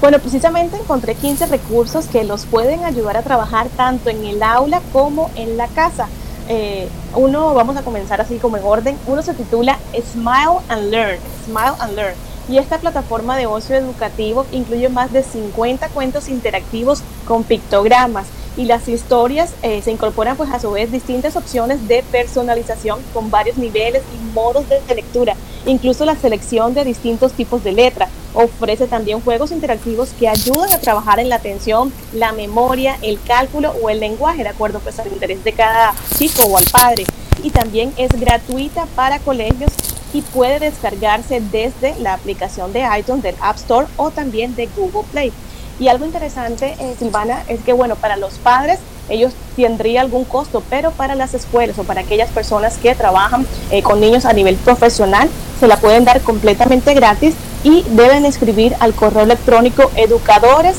Bueno, 0.00 0.18
precisamente 0.18 0.78
encontré 0.78 1.14
15 1.14 1.44
recursos 1.48 2.08
que 2.08 2.24
los 2.24 2.46
pueden 2.46 2.84
ayudar 2.84 3.18
a 3.18 3.22
trabajar 3.22 3.68
tanto 3.76 4.08
en 4.08 4.24
el 4.24 4.42
aula 4.42 4.80
como 4.94 5.30
en 5.36 5.58
la 5.58 5.68
casa. 5.68 6.08
Eh, 6.48 6.88
uno, 7.16 7.52
vamos 7.52 7.76
a 7.76 7.82
comenzar 7.82 8.22
así 8.22 8.38
como 8.38 8.56
en 8.56 8.64
orden, 8.64 8.96
uno 9.06 9.20
se 9.20 9.34
titula 9.34 9.78
Smile 9.92 10.60
and 10.70 10.90
Learn, 10.90 11.18
Smile 11.44 11.74
and 11.80 11.94
Learn 11.94 12.35
y 12.48 12.58
esta 12.58 12.78
plataforma 12.78 13.36
de 13.36 13.46
ocio 13.46 13.76
educativo 13.76 14.46
incluye 14.52 14.88
más 14.88 15.12
de 15.12 15.22
50 15.22 15.88
cuentos 15.88 16.28
interactivos 16.28 17.02
con 17.26 17.44
pictogramas 17.44 18.26
y 18.56 18.64
las 18.64 18.88
historias 18.88 19.52
eh, 19.62 19.82
se 19.82 19.90
incorporan 19.90 20.36
pues 20.36 20.50
a 20.50 20.58
su 20.58 20.70
vez 20.70 20.90
distintas 20.90 21.36
opciones 21.36 21.86
de 21.88 22.02
personalización 22.10 23.00
con 23.12 23.30
varios 23.30 23.58
niveles 23.58 24.02
y 24.14 24.34
modos 24.34 24.64
de 24.68 24.94
lectura, 24.94 25.34
incluso 25.66 26.04
la 26.04 26.16
selección 26.16 26.72
de 26.72 26.84
distintos 26.84 27.32
tipos 27.32 27.62
de 27.64 27.72
letra. 27.72 28.08
Ofrece 28.32 28.86
también 28.86 29.20
juegos 29.20 29.50
interactivos 29.50 30.10
que 30.18 30.28
ayudan 30.28 30.72
a 30.72 30.78
trabajar 30.78 31.20
en 31.20 31.28
la 31.28 31.36
atención, 31.36 31.92
la 32.12 32.32
memoria, 32.32 32.96
el 33.02 33.20
cálculo 33.22 33.74
o 33.82 33.90
el 33.90 34.00
lenguaje, 34.00 34.42
de 34.42 34.50
acuerdo 34.50 34.80
pues 34.80 34.98
al 34.98 35.08
interés 35.08 35.42
de 35.44 35.52
cada 35.52 35.94
chico 36.16 36.44
o 36.46 36.56
al 36.56 36.64
padre. 36.64 37.04
Y 37.42 37.50
también 37.50 37.92
es 37.96 38.10
gratuita 38.18 38.86
para 38.94 39.18
colegios 39.18 39.70
y 40.16 40.22
puede 40.22 40.58
descargarse 40.58 41.42
desde 41.52 41.94
la 42.00 42.14
aplicación 42.14 42.72
de 42.72 42.86
iTunes 42.98 43.22
del 43.22 43.34
App 43.42 43.56
Store 43.56 43.86
o 43.98 44.10
también 44.10 44.56
de 44.56 44.66
Google 44.74 45.06
Play. 45.12 45.30
Y 45.78 45.88
algo 45.88 46.06
interesante, 46.06 46.74
eh, 46.78 46.94
Silvana, 46.98 47.44
es 47.48 47.60
que, 47.60 47.74
bueno, 47.74 47.96
para 47.96 48.16
los 48.16 48.38
padres 48.38 48.78
ellos 49.10 49.34
tendría 49.56 50.00
algún 50.00 50.24
costo, 50.24 50.62
pero 50.70 50.90
para 50.90 51.14
las 51.14 51.34
escuelas 51.34 51.78
o 51.78 51.84
para 51.84 52.00
aquellas 52.00 52.30
personas 52.30 52.78
que 52.78 52.94
trabajan 52.94 53.46
eh, 53.70 53.82
con 53.82 54.00
niños 54.00 54.24
a 54.24 54.32
nivel 54.32 54.56
profesional, 54.56 55.28
se 55.60 55.66
la 55.66 55.76
pueden 55.76 56.06
dar 56.06 56.22
completamente 56.22 56.94
gratis 56.94 57.34
y 57.62 57.82
deben 57.90 58.24
escribir 58.24 58.74
al 58.80 58.94
correo 58.94 59.24
electrónico 59.24 59.90
educadores 59.96 60.76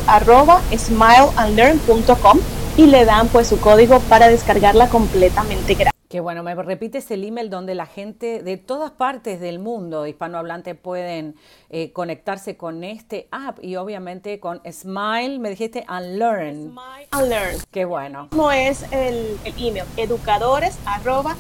y 2.75 2.86
le 2.88 3.06
dan 3.06 3.27
pues 3.27 3.48
su 3.48 3.60
código 3.60 4.00
para 4.00 4.29
descargarla 4.29 4.89
completamente 4.89 5.75
gratis. 5.75 5.96
Qué 6.09 6.21
bueno, 6.21 6.41
me 6.41 6.55
repites 6.55 7.11
el 7.11 7.25
email 7.25 7.49
donde 7.49 7.75
la 7.75 7.85
gente 7.85 8.41
de 8.41 8.55
todas 8.55 8.91
partes 8.91 9.41
del 9.41 9.59
mundo 9.59 10.07
hispanohablante 10.07 10.73
pueden 10.73 11.35
eh, 11.69 11.91
conectarse 11.91 12.55
con 12.55 12.85
este 12.85 13.27
app 13.29 13.61
y 13.61 13.75
obviamente 13.75 14.39
con 14.39 14.61
Smile, 14.71 15.37
me 15.39 15.49
dijiste, 15.49 15.83
and 15.85 16.17
Learn. 16.17 16.71
Smile 16.71 17.07
and 17.11 17.27
Learn. 17.27 17.57
Qué 17.71 17.83
bueno. 17.83 18.29
¿Cómo 18.31 18.53
es 18.53 18.83
el, 18.93 19.37
el 19.43 19.53
email? 19.57 19.83
Educadores 19.97 20.79
arroba. 20.85 21.35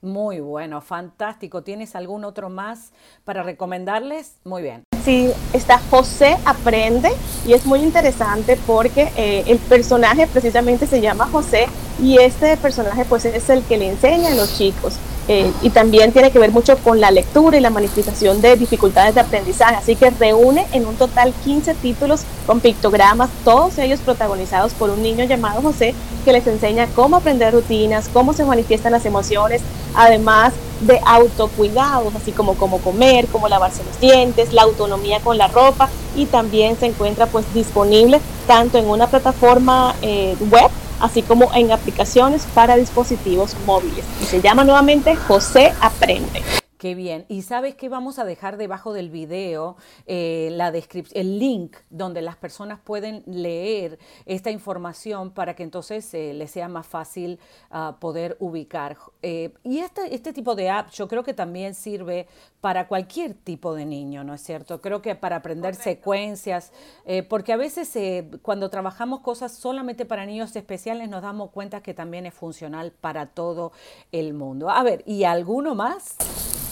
Muy 0.00 0.40
bueno, 0.40 0.80
fantástico. 0.80 1.62
¿Tienes 1.62 1.94
algún 1.94 2.24
otro 2.24 2.50
más 2.50 2.90
para 3.24 3.44
recomendarles? 3.44 4.34
Muy 4.42 4.62
bien. 4.62 4.82
Sí, 5.04 5.30
está 5.52 5.78
José 5.78 6.36
Aprende 6.44 7.10
y 7.46 7.52
es 7.52 7.64
muy 7.64 7.80
interesante 7.80 8.58
porque 8.66 9.12
eh, 9.16 9.44
el 9.46 9.58
personaje 9.58 10.26
precisamente 10.26 10.88
se 10.88 11.00
llama 11.00 11.26
José 11.26 11.66
y 12.02 12.18
este 12.18 12.56
personaje 12.56 13.04
pues 13.04 13.24
es 13.24 13.50
el 13.50 13.62
que 13.64 13.76
le 13.76 13.88
enseña 13.88 14.32
a 14.32 14.34
los 14.34 14.56
chicos. 14.56 14.94
Eh, 15.30 15.52
y 15.60 15.68
también 15.68 16.10
tiene 16.12 16.30
que 16.30 16.38
ver 16.38 16.52
mucho 16.52 16.78
con 16.78 17.02
la 17.02 17.10
lectura 17.10 17.58
y 17.58 17.60
la 17.60 17.68
manifestación 17.68 18.40
de 18.40 18.56
dificultades 18.56 19.14
de 19.14 19.20
aprendizaje. 19.20 19.74
Así 19.74 19.94
que 19.94 20.08
reúne 20.08 20.66
en 20.72 20.86
un 20.86 20.96
total 20.96 21.34
15 21.44 21.74
títulos 21.74 22.22
con 22.46 22.60
pictogramas, 22.60 23.28
todos 23.44 23.76
ellos 23.76 24.00
protagonizados 24.00 24.72
por 24.72 24.88
un 24.88 25.02
niño 25.02 25.26
llamado 25.26 25.60
José, 25.60 25.94
que 26.24 26.32
les 26.32 26.46
enseña 26.46 26.86
cómo 26.94 27.16
aprender 27.16 27.52
rutinas, 27.52 28.08
cómo 28.10 28.32
se 28.32 28.46
manifiestan 28.46 28.92
las 28.92 29.04
emociones, 29.04 29.60
además 29.94 30.54
de 30.80 30.98
autocuidados, 31.04 32.14
así 32.14 32.32
como 32.32 32.54
cómo 32.54 32.78
comer, 32.78 33.26
cómo 33.26 33.48
lavarse 33.48 33.82
los 33.84 34.00
dientes, 34.00 34.54
la 34.54 34.62
autonomía 34.62 35.20
con 35.20 35.36
la 35.36 35.48
ropa 35.48 35.90
y 36.16 36.24
también 36.24 36.78
se 36.78 36.86
encuentra 36.86 37.26
pues 37.26 37.44
disponible 37.52 38.20
tanto 38.46 38.78
en 38.78 38.88
una 38.88 39.08
plataforma 39.08 39.94
eh, 40.00 40.36
web 40.50 40.70
así 41.00 41.22
como 41.22 41.52
en 41.54 41.72
aplicaciones 41.72 42.46
para 42.54 42.76
dispositivos 42.76 43.56
móviles. 43.66 44.04
Y 44.22 44.26
se 44.26 44.40
llama 44.40 44.64
nuevamente 44.64 45.16
José 45.16 45.72
Aprende. 45.80 46.42
Qué 46.78 46.94
bien. 46.94 47.26
Y 47.28 47.42
sabes 47.42 47.74
que 47.74 47.88
vamos 47.88 48.20
a 48.20 48.24
dejar 48.24 48.56
debajo 48.56 48.92
del 48.92 49.10
video 49.10 49.76
eh, 50.06 50.48
la 50.52 50.68
el 50.68 51.38
link 51.40 51.76
donde 51.90 52.22
las 52.22 52.36
personas 52.36 52.78
pueden 52.78 53.24
leer 53.26 53.98
esta 54.26 54.52
información 54.52 55.32
para 55.32 55.56
que 55.56 55.64
entonces 55.64 56.14
eh, 56.14 56.32
les 56.34 56.52
sea 56.52 56.68
más 56.68 56.86
fácil 56.86 57.40
uh, 57.72 57.98
poder 57.98 58.36
ubicar. 58.38 58.96
Eh, 59.22 59.52
y 59.64 59.78
este, 59.78 60.14
este 60.14 60.32
tipo 60.32 60.54
de 60.54 60.70
app 60.70 60.90
yo 60.90 61.08
creo 61.08 61.24
que 61.24 61.34
también 61.34 61.74
sirve 61.74 62.28
para 62.60 62.88
cualquier 62.88 63.34
tipo 63.34 63.74
de 63.74 63.84
niño, 63.84 64.24
¿no 64.24 64.34
es 64.34 64.42
cierto? 64.42 64.80
Creo 64.80 65.00
que 65.00 65.14
para 65.14 65.36
aprender 65.36 65.74
secuencias, 65.74 66.72
eh, 67.04 67.22
porque 67.22 67.52
a 67.52 67.56
veces 67.56 67.94
eh, 67.96 68.28
cuando 68.42 68.68
trabajamos 68.68 69.20
cosas 69.20 69.52
solamente 69.52 70.04
para 70.04 70.26
niños 70.26 70.54
especiales 70.56 71.08
nos 71.08 71.22
damos 71.22 71.50
cuenta 71.50 71.82
que 71.82 71.94
también 71.94 72.26
es 72.26 72.34
funcional 72.34 72.92
para 72.92 73.26
todo 73.26 73.72
el 74.12 74.34
mundo. 74.34 74.70
A 74.70 74.82
ver, 74.82 75.02
¿y 75.06 75.24
alguno 75.24 75.74
más? 75.74 76.16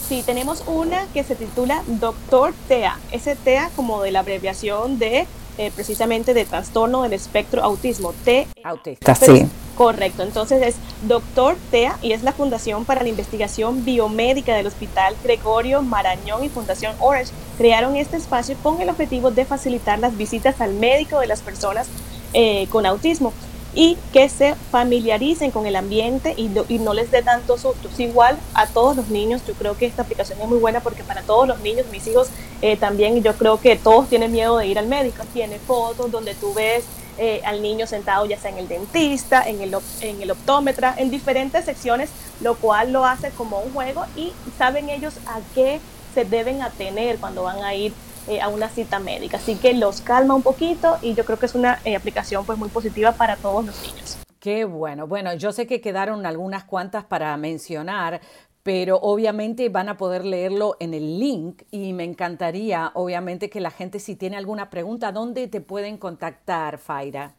Sí, 0.08 0.22
tenemos 0.24 0.62
una 0.68 1.06
que 1.12 1.24
se 1.24 1.34
titula 1.34 1.82
Doctor 1.86 2.54
TEA. 2.68 2.96
Ese 3.10 3.34
TEA 3.34 3.70
como 3.74 4.02
de 4.02 4.12
la 4.12 4.20
abreviación 4.20 5.00
de 5.00 5.26
eh, 5.58 5.72
precisamente 5.74 6.32
de 6.32 6.44
trastorno 6.44 7.02
del 7.02 7.12
espectro 7.12 7.64
autismo. 7.64 8.12
T 8.24 8.46
Autista, 8.62 9.16
sí. 9.16 9.46
Correcto, 9.74 10.22
entonces 10.22 10.62
es 10.62 10.76
Doctor 11.02 11.56
TEA 11.70 11.98
y 12.02 12.12
es 12.12 12.22
la 12.22 12.32
Fundación 12.32 12.84
para 12.84 13.02
la 13.02 13.08
Investigación 13.08 13.84
Biomédica 13.84 14.54
del 14.54 14.68
Hospital 14.68 15.16
Gregorio 15.24 15.82
Marañón 15.82 16.44
y 16.44 16.48
Fundación 16.50 16.94
Orange. 17.00 17.32
Crearon 17.58 17.96
este 17.96 18.16
espacio 18.16 18.56
con 18.62 18.80
el 18.80 18.88
objetivo 18.88 19.32
de 19.32 19.44
facilitar 19.44 19.98
las 19.98 20.16
visitas 20.16 20.60
al 20.60 20.72
médico 20.74 21.18
de 21.18 21.26
las 21.26 21.40
personas 21.40 21.88
eh, 22.32 22.68
con 22.70 22.86
autismo 22.86 23.32
y 23.76 23.98
que 24.10 24.30
se 24.30 24.54
familiaricen 24.72 25.50
con 25.50 25.66
el 25.66 25.76
ambiente 25.76 26.34
y, 26.36 26.48
no 26.78 26.94
les 26.94 27.10
dé 27.10 27.22
tantos 27.22 27.60
sustos. 27.60 28.00
Igual 28.00 28.38
a 28.54 28.66
todos 28.66 28.96
los 28.96 29.08
niños, 29.08 29.42
yo 29.46 29.52
creo 29.52 29.76
que 29.76 29.84
esta 29.84 30.02
aplicación 30.02 30.40
es 30.40 30.48
muy 30.48 30.58
buena 30.58 30.80
porque 30.80 31.04
para 31.04 31.22
todos 31.22 31.46
los 31.46 31.60
niños, 31.60 31.86
mis 31.92 32.06
hijos 32.06 32.28
eh, 32.62 32.78
también, 32.78 33.22
yo 33.22 33.34
creo 33.34 33.60
que 33.60 33.76
todos 33.76 34.08
tienen 34.08 34.32
miedo 34.32 34.56
de 34.56 34.66
ir 34.66 34.78
al 34.78 34.86
médico. 34.86 35.22
Tiene 35.34 35.58
fotos 35.58 36.10
donde 36.10 36.34
tú 36.34 36.54
ves 36.54 36.84
eh, 37.18 37.42
al 37.44 37.60
niño 37.60 37.86
sentado 37.86 38.24
ya 38.24 38.38
sea 38.38 38.50
en 38.50 38.58
el 38.58 38.68
dentista, 38.68 39.46
en 39.46 39.60
el, 39.60 39.76
en 40.00 40.22
el 40.22 40.30
optómetra, 40.30 40.94
en 40.96 41.10
diferentes 41.10 41.66
secciones, 41.66 42.08
lo 42.40 42.54
cual 42.54 42.92
lo 42.92 43.04
hace 43.04 43.30
como 43.30 43.58
un 43.58 43.74
juego 43.74 44.06
y 44.16 44.32
saben 44.56 44.88
ellos 44.88 45.14
a 45.26 45.40
qué 45.54 45.80
se 46.14 46.24
deben 46.24 46.62
atener 46.62 47.18
cuando 47.18 47.42
van 47.42 47.62
a 47.62 47.74
ir 47.74 47.92
eh, 48.28 48.40
a 48.40 48.48
una 48.48 48.68
cita 48.68 48.98
médica. 48.98 49.36
Así 49.36 49.56
que 49.56 49.74
los 49.74 50.00
calma 50.00 50.34
un 50.34 50.42
poquito 50.42 50.96
y 51.02 51.14
yo 51.14 51.24
creo 51.24 51.38
que 51.38 51.46
es 51.46 51.54
una 51.54 51.80
eh, 51.84 51.96
aplicación 51.96 52.44
pues 52.44 52.58
muy 52.58 52.68
positiva 52.68 53.12
para 53.12 53.36
todos 53.36 53.64
los 53.64 53.82
niños. 53.82 54.18
Qué 54.40 54.64
bueno. 54.64 55.06
Bueno, 55.06 55.34
yo 55.34 55.52
sé 55.52 55.66
que 55.66 55.80
quedaron 55.80 56.24
algunas 56.24 56.64
cuantas 56.64 57.04
para 57.04 57.36
mencionar, 57.36 58.20
pero 58.62 58.96
obviamente 58.96 59.68
van 59.68 59.88
a 59.88 59.96
poder 59.96 60.24
leerlo 60.24 60.76
en 60.80 60.94
el 60.94 61.18
link 61.18 61.62
y 61.70 61.92
me 61.92 62.04
encantaría, 62.04 62.90
obviamente, 62.94 63.48
que 63.48 63.60
la 63.60 63.70
gente 63.70 64.00
si 64.00 64.16
tiene 64.16 64.36
alguna 64.36 64.70
pregunta, 64.70 65.12
¿dónde 65.12 65.48
te 65.48 65.60
pueden 65.60 65.98
contactar, 65.98 66.78
Faira? 66.78 67.34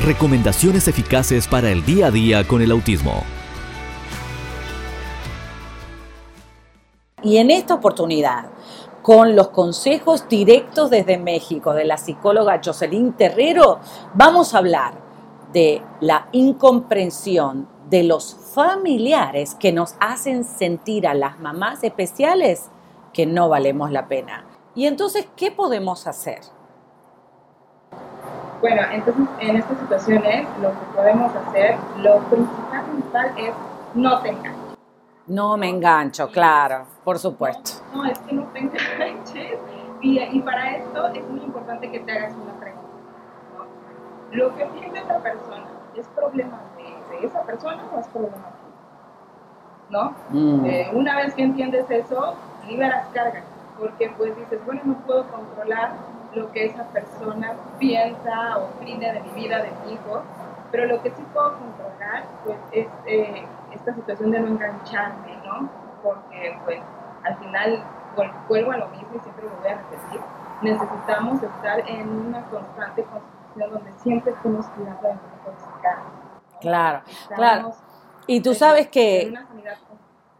Recomendaciones 0.10 0.88
eficaces 0.88 1.48
para 1.48 1.70
el 1.70 1.86
día 1.86 2.08
a 2.08 2.12
día 2.12 2.48
con 2.48 2.64
el 2.64 2.72
autismo. 2.72 3.22
Y 7.22 7.38
en 7.38 7.52
esta 7.52 7.76
oportunidad, 7.76 8.48
con 9.04 9.36
los 9.36 9.50
consejos 9.50 10.28
directos 10.28 10.90
desde 10.90 11.20
México 11.20 11.76
de 11.76 11.86
la 11.86 11.98
psicóloga 11.98 12.60
Jocelyn 12.66 13.14
Terrero, 13.14 13.82
vamos 14.16 14.56
a 14.56 14.58
hablar 14.58 14.96
de 15.54 15.84
la 16.02 16.28
incomprensión 16.32 17.68
de 17.88 18.02
los 18.02 18.36
familiares 18.56 19.54
que 19.54 19.72
nos 19.72 19.94
hacen 20.00 20.44
sentir 20.44 21.06
a 21.06 21.14
las 21.14 21.40
mamás 21.40 21.84
especiales 21.84 22.72
que 23.14 23.28
no 23.28 23.48
valemos 23.48 23.92
la 23.92 24.08
pena. 24.08 24.48
Y 24.74 24.88
entonces, 24.88 25.28
¿qué 25.36 25.52
podemos 25.52 26.08
hacer? 26.08 26.40
Bueno, 28.62 28.82
entonces 28.92 29.26
en 29.40 29.56
estas 29.56 29.80
situaciones 29.80 30.48
lo 30.62 30.72
que 30.72 30.86
podemos 30.94 31.34
hacer, 31.34 31.78
lo 32.00 32.18
principal, 32.24 32.84
principal 32.84 33.32
es 33.38 33.54
no 33.94 34.20
te 34.20 34.30
enganches. 34.30 34.78
No 35.28 35.56
me 35.56 35.70
engancho, 35.70 36.28
claro, 36.30 36.86
por 37.06 37.20
supuesto. 37.20 37.84
No, 37.94 38.04
es 38.06 38.20
que 38.20 38.34
no 38.34 38.44
te 38.48 38.60
enganches. 38.60 39.60
Y, 40.02 40.20
y, 40.20 40.42
para 40.42 40.76
esto 40.76 41.08
es 41.08 41.30
muy 41.30 41.42
importante 41.42 41.90
que 41.90 42.00
te 42.00 42.12
hagas 42.12 42.34
una 42.34 42.54
pregunta. 42.60 42.88
¿no? 43.58 43.66
¿Lo 44.32 44.56
que 44.56 44.64
entiende 44.64 45.00
esa 45.00 45.20
persona 45.20 45.66
es 45.96 46.08
problema 46.10 46.60
de, 46.78 47.18
de, 47.18 47.26
esa 47.28 47.42
persona 47.44 47.84
o 47.96 48.00
es 48.00 48.08
problema 48.08 48.36
tuyo? 48.36 48.76
¿No? 49.90 50.16
Mm. 50.30 50.66
Eh, 50.66 50.92
una 50.94 51.18
vez 51.18 51.34
que 51.34 51.44
entiendes 51.44 51.90
eso, 51.90 52.36
liberas 52.68 53.08
carga. 53.14 53.44
Porque 53.78 54.12
pues 54.18 54.36
dices, 54.36 54.60
bueno, 54.66 54.82
no 54.84 54.94
puedo 55.06 55.26
controlar 55.28 55.92
lo 56.34 56.52
que 56.52 56.66
esa 56.66 56.84
persona 56.86 57.54
piensa 57.80 58.58
o 58.58 58.66
opina 58.66 59.14
de 59.14 59.22
mi 59.22 59.30
vida, 59.32 59.58
de 59.64 59.72
mi 59.84 59.94
hijo, 59.94 60.24
pero 60.72 60.86
lo 60.86 61.02
que 61.02 61.10
sí 61.12 61.24
puedo 61.34 61.58
controlar 61.58 62.26
pues, 62.46 62.58
es 62.72 62.88
eh, 63.06 63.46
esta 63.72 63.94
situación 63.94 64.32
de 64.32 64.40
no 64.40 64.48
engancharme, 64.48 65.38
¿no? 65.46 65.70
Porque 66.04 66.58
pues 66.66 66.80
al 67.24 67.38
final 67.38 67.84
vuelvo 68.48 68.72
a 68.72 68.78
lo 68.78 68.88
mismo 68.90 69.10
y 69.16 69.20
siempre 69.20 69.46
lo 69.46 69.56
voy 69.58 69.70
a 69.70 69.78
repetir, 69.78 70.22
necesitamos 70.62 71.42
estar 71.42 71.90
en 71.90 72.10
una 72.10 72.42
constante 72.46 73.04
construcción 73.04 73.72
donde 73.72 73.92
siempre 74.00 74.34
estemos 74.34 74.66
cuidando 74.68 75.08
de 75.08 75.14
nuestros 75.16 75.70
Claro, 76.62 77.02
claro. 77.36 77.72
Y 78.28 78.42
tú 78.42 78.54
sabes 78.54 78.90
que... 78.90 79.34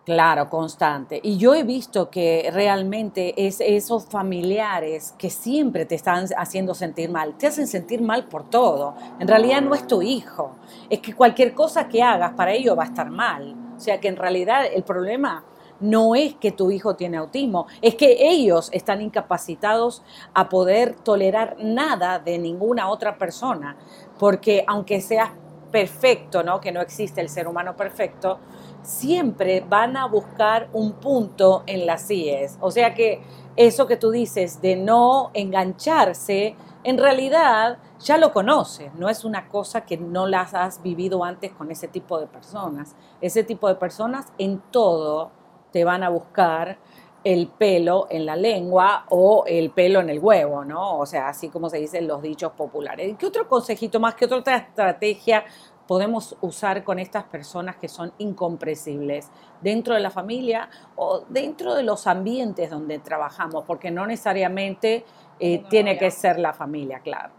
Claro, 0.10 0.50
constante. 0.50 1.20
Y 1.22 1.38
yo 1.38 1.54
he 1.54 1.62
visto 1.62 2.10
que 2.10 2.50
realmente 2.52 3.36
es 3.46 3.62
esos 3.62 4.08
familiares 4.08 5.14
que 5.20 5.30
siempre 5.30 5.86
te 5.86 5.94
están 5.94 6.26
haciendo 6.36 6.74
sentir 6.74 7.12
mal, 7.12 7.38
te 7.38 7.46
hacen 7.46 7.68
sentir 7.68 8.02
mal 8.02 8.26
por 8.26 8.50
todo. 8.50 8.96
En 9.20 9.28
realidad 9.28 9.62
no 9.62 9.76
es 9.76 9.86
tu 9.86 10.02
hijo, 10.02 10.56
es 10.90 10.98
que 10.98 11.14
cualquier 11.14 11.54
cosa 11.54 11.88
que 11.88 12.02
hagas 12.02 12.34
para 12.34 12.54
ello 12.54 12.76
va 12.76 12.86
a 12.86 12.88
estar 12.88 13.12
mal. 13.12 13.56
O 13.78 13.80
sea 13.80 14.00
que 14.00 14.08
en 14.08 14.16
realidad 14.16 14.66
el 14.74 14.82
problema 14.82 15.44
no 15.80 16.16
es 16.16 16.34
que 16.34 16.52
tu 16.52 16.72
hijo 16.72 16.96
tiene 16.96 17.18
autismo, 17.18 17.68
es 17.80 17.94
que 17.94 18.18
ellos 18.32 18.72
están 18.74 19.04
incapacitados 19.04 20.02
a 20.34 20.50
poder 20.50 20.96
tolerar 20.96 21.56
nada 21.60 22.18
de 22.18 22.40
ninguna 22.40 22.90
otra 22.90 23.16
persona, 23.16 23.78
porque 24.18 24.64
aunque 24.66 25.02
seas 25.02 25.30
perfecto, 25.72 26.42
¿no? 26.42 26.60
Que 26.60 26.72
no 26.72 26.82
existe 26.82 27.22
el 27.22 27.30
ser 27.30 27.48
humano 27.48 27.76
perfecto, 27.76 28.40
siempre 28.82 29.64
van 29.68 29.98
a 29.98 30.08
buscar 30.08 30.70
un 30.74 30.94
punto 30.94 31.64
en 31.66 31.86
las 31.86 32.08
CIES. 32.08 32.58
O 32.62 32.72
sea 32.72 32.94
que 32.94 33.22
eso 33.56 33.88
que 33.88 33.98
tú 33.98 34.12
dices 34.12 34.62
de 34.62 34.76
no 34.76 35.32
engancharse, 35.34 36.56
en 36.84 36.98
realidad 36.98 37.78
ya 38.00 38.18
lo 38.18 38.32
conoces, 38.32 38.94
no 38.96 39.10
es 39.10 39.26
una 39.26 39.50
cosa 39.50 39.82
que 39.82 39.98
no 39.98 40.28
las 40.28 40.54
has 40.54 40.82
vivido 40.82 41.24
antes 41.24 41.52
con 41.52 41.70
ese 41.70 41.88
tipo 41.88 42.20
de 42.20 42.28
personas. 42.28 42.96
Ese 43.20 43.44
tipo 43.44 43.68
de 43.68 43.76
personas 43.76 44.28
en 44.38 44.62
todo 44.72 45.32
te 45.72 45.84
van 45.84 46.04
a 46.04 46.10
buscar 46.10 46.78
el 47.24 47.48
pelo 47.48 48.08
en 48.10 48.26
la 48.26 48.36
lengua 48.36 49.06
o 49.10 49.44
el 49.46 49.72
pelo 49.72 50.00
en 50.00 50.10
el 50.10 50.20
huevo, 50.20 50.64
¿no? 50.64 51.00
O 51.00 51.06
sea, 51.06 51.28
así 51.28 51.50
como 51.50 51.70
se 51.70 51.78
dicen 51.78 52.08
los 52.08 52.22
dichos 52.22 52.54
populares. 52.54 53.16
¿Qué 53.18 53.26
otro 53.26 53.48
consejito 53.48 54.00
más, 54.00 54.16
qué 54.16 54.26
otra 54.26 54.56
estrategia 54.56 55.44
podemos 55.90 56.38
usar 56.42 56.84
con 56.84 57.00
estas 57.00 57.24
personas 57.24 57.78
que 57.78 57.88
son 57.88 58.14
incomprensibles 58.20 59.32
dentro 59.60 59.96
de 59.96 60.02
la 60.02 60.12
familia 60.12 60.70
o 60.96 61.22
dentro 61.30 61.74
de 61.74 61.82
los 61.82 62.06
ambientes 62.06 62.70
donde 62.70 63.00
trabajamos? 63.00 63.64
Porque 63.66 63.90
no 63.90 64.06
necesariamente 64.06 65.04
eh, 65.40 65.64
tiene 65.68 65.98
que 65.98 66.12
ser 66.12 66.38
la 66.38 66.54
familia, 66.54 67.00
claro. 67.00 67.34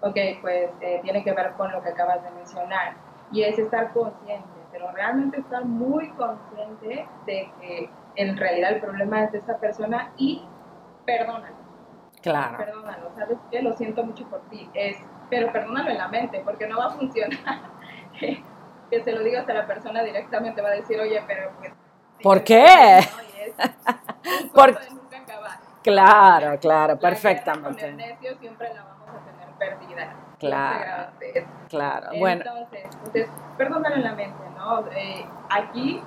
Ok, 0.00 0.16
pues 0.40 0.70
eh, 0.80 0.98
tiene 1.04 1.22
que 1.22 1.32
ver 1.32 1.52
con 1.52 1.70
lo 1.70 1.80
que 1.80 1.90
acabas 1.90 2.20
de 2.24 2.32
mencionar 2.32 2.96
y 3.30 3.44
es 3.44 3.56
estar 3.60 3.92
consciente 3.92 4.56
pero 4.72 4.90
realmente 4.92 5.40
estar 5.40 5.64
muy 5.64 6.10
consciente 6.10 7.08
de 7.24 7.50
que 7.60 7.88
en 8.16 8.36
realidad 8.36 8.72
el 8.72 8.80
problema 8.80 9.24
es 9.24 9.32
de 9.32 9.38
esa 9.38 9.56
persona 9.58 10.12
y 10.18 10.44
perdónalo. 11.06 11.65
Claro. 12.26 12.58
Perdónalo, 12.58 13.10
¿sabes 13.14 13.38
qué? 13.52 13.62
Lo 13.62 13.72
siento 13.74 14.02
mucho 14.02 14.24
por 14.28 14.40
ti. 14.48 14.68
Es, 14.74 14.96
pero 15.30 15.52
perdónalo 15.52 15.90
en 15.90 15.98
la 15.98 16.08
mente, 16.08 16.42
porque 16.44 16.66
no 16.66 16.76
va 16.76 16.86
a 16.86 16.90
funcionar. 16.90 17.38
que, 18.18 18.42
se 19.04 19.12
lo 19.12 19.22
digas 19.22 19.48
a 19.48 19.54
la 19.54 19.64
persona 19.64 20.02
directamente, 20.02 20.60
va 20.60 20.70
a 20.70 20.72
decir, 20.72 20.98
oye, 20.98 21.22
pero 21.24 21.52
pues... 21.56 21.72
¿Por 22.20 22.42
qué? 22.42 22.98
Por... 24.54 24.76
Claro, 25.84 26.58
claro, 26.58 26.98
perfectamente. 26.98 27.80
Con 27.80 27.90
el 27.90 27.96
necio 27.96 28.36
siempre 28.38 28.74
la 28.74 28.82
vamos 28.82 29.08
a 29.08 29.24
tener 29.30 29.48
perdida. 29.56 30.16
Claro, 30.40 31.12
claro. 31.68 32.08
Bueno. 32.18 32.44
Entonces, 33.04 33.28
perdónalo 33.56 33.94
en 33.94 34.02
la 34.02 34.14
mente, 34.14 34.42
¿no? 34.56 34.84
Eh, 34.90 35.24
aquí 35.48 36.02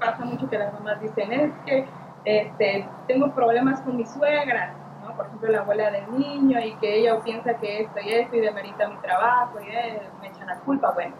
pasa 0.00 0.24
mucho 0.24 0.50
que 0.50 0.58
las 0.58 0.72
mamás 0.72 1.00
dicen, 1.00 1.32
es 1.32 1.52
que 1.64 1.86
este, 2.24 2.88
tengo 3.06 3.32
problemas 3.32 3.80
con 3.82 3.96
mi 3.96 4.04
suegra, 4.04 4.74
Por 5.16 5.26
ejemplo, 5.26 5.50
la 5.50 5.60
abuela 5.60 5.90
del 5.90 6.18
niño 6.18 6.58
y 6.60 6.74
que 6.76 6.98
ella 6.98 7.20
piensa 7.20 7.54
que 7.54 7.82
esto 7.82 8.00
y 8.00 8.10
esto 8.10 8.36
y 8.36 8.40
demerita 8.40 8.88
mi 8.88 8.96
trabajo 8.98 9.60
y 9.60 9.68
eh, 9.68 10.02
me 10.20 10.28
echan 10.28 10.46
la 10.46 10.58
culpa. 10.60 10.92
Bueno, 10.92 11.14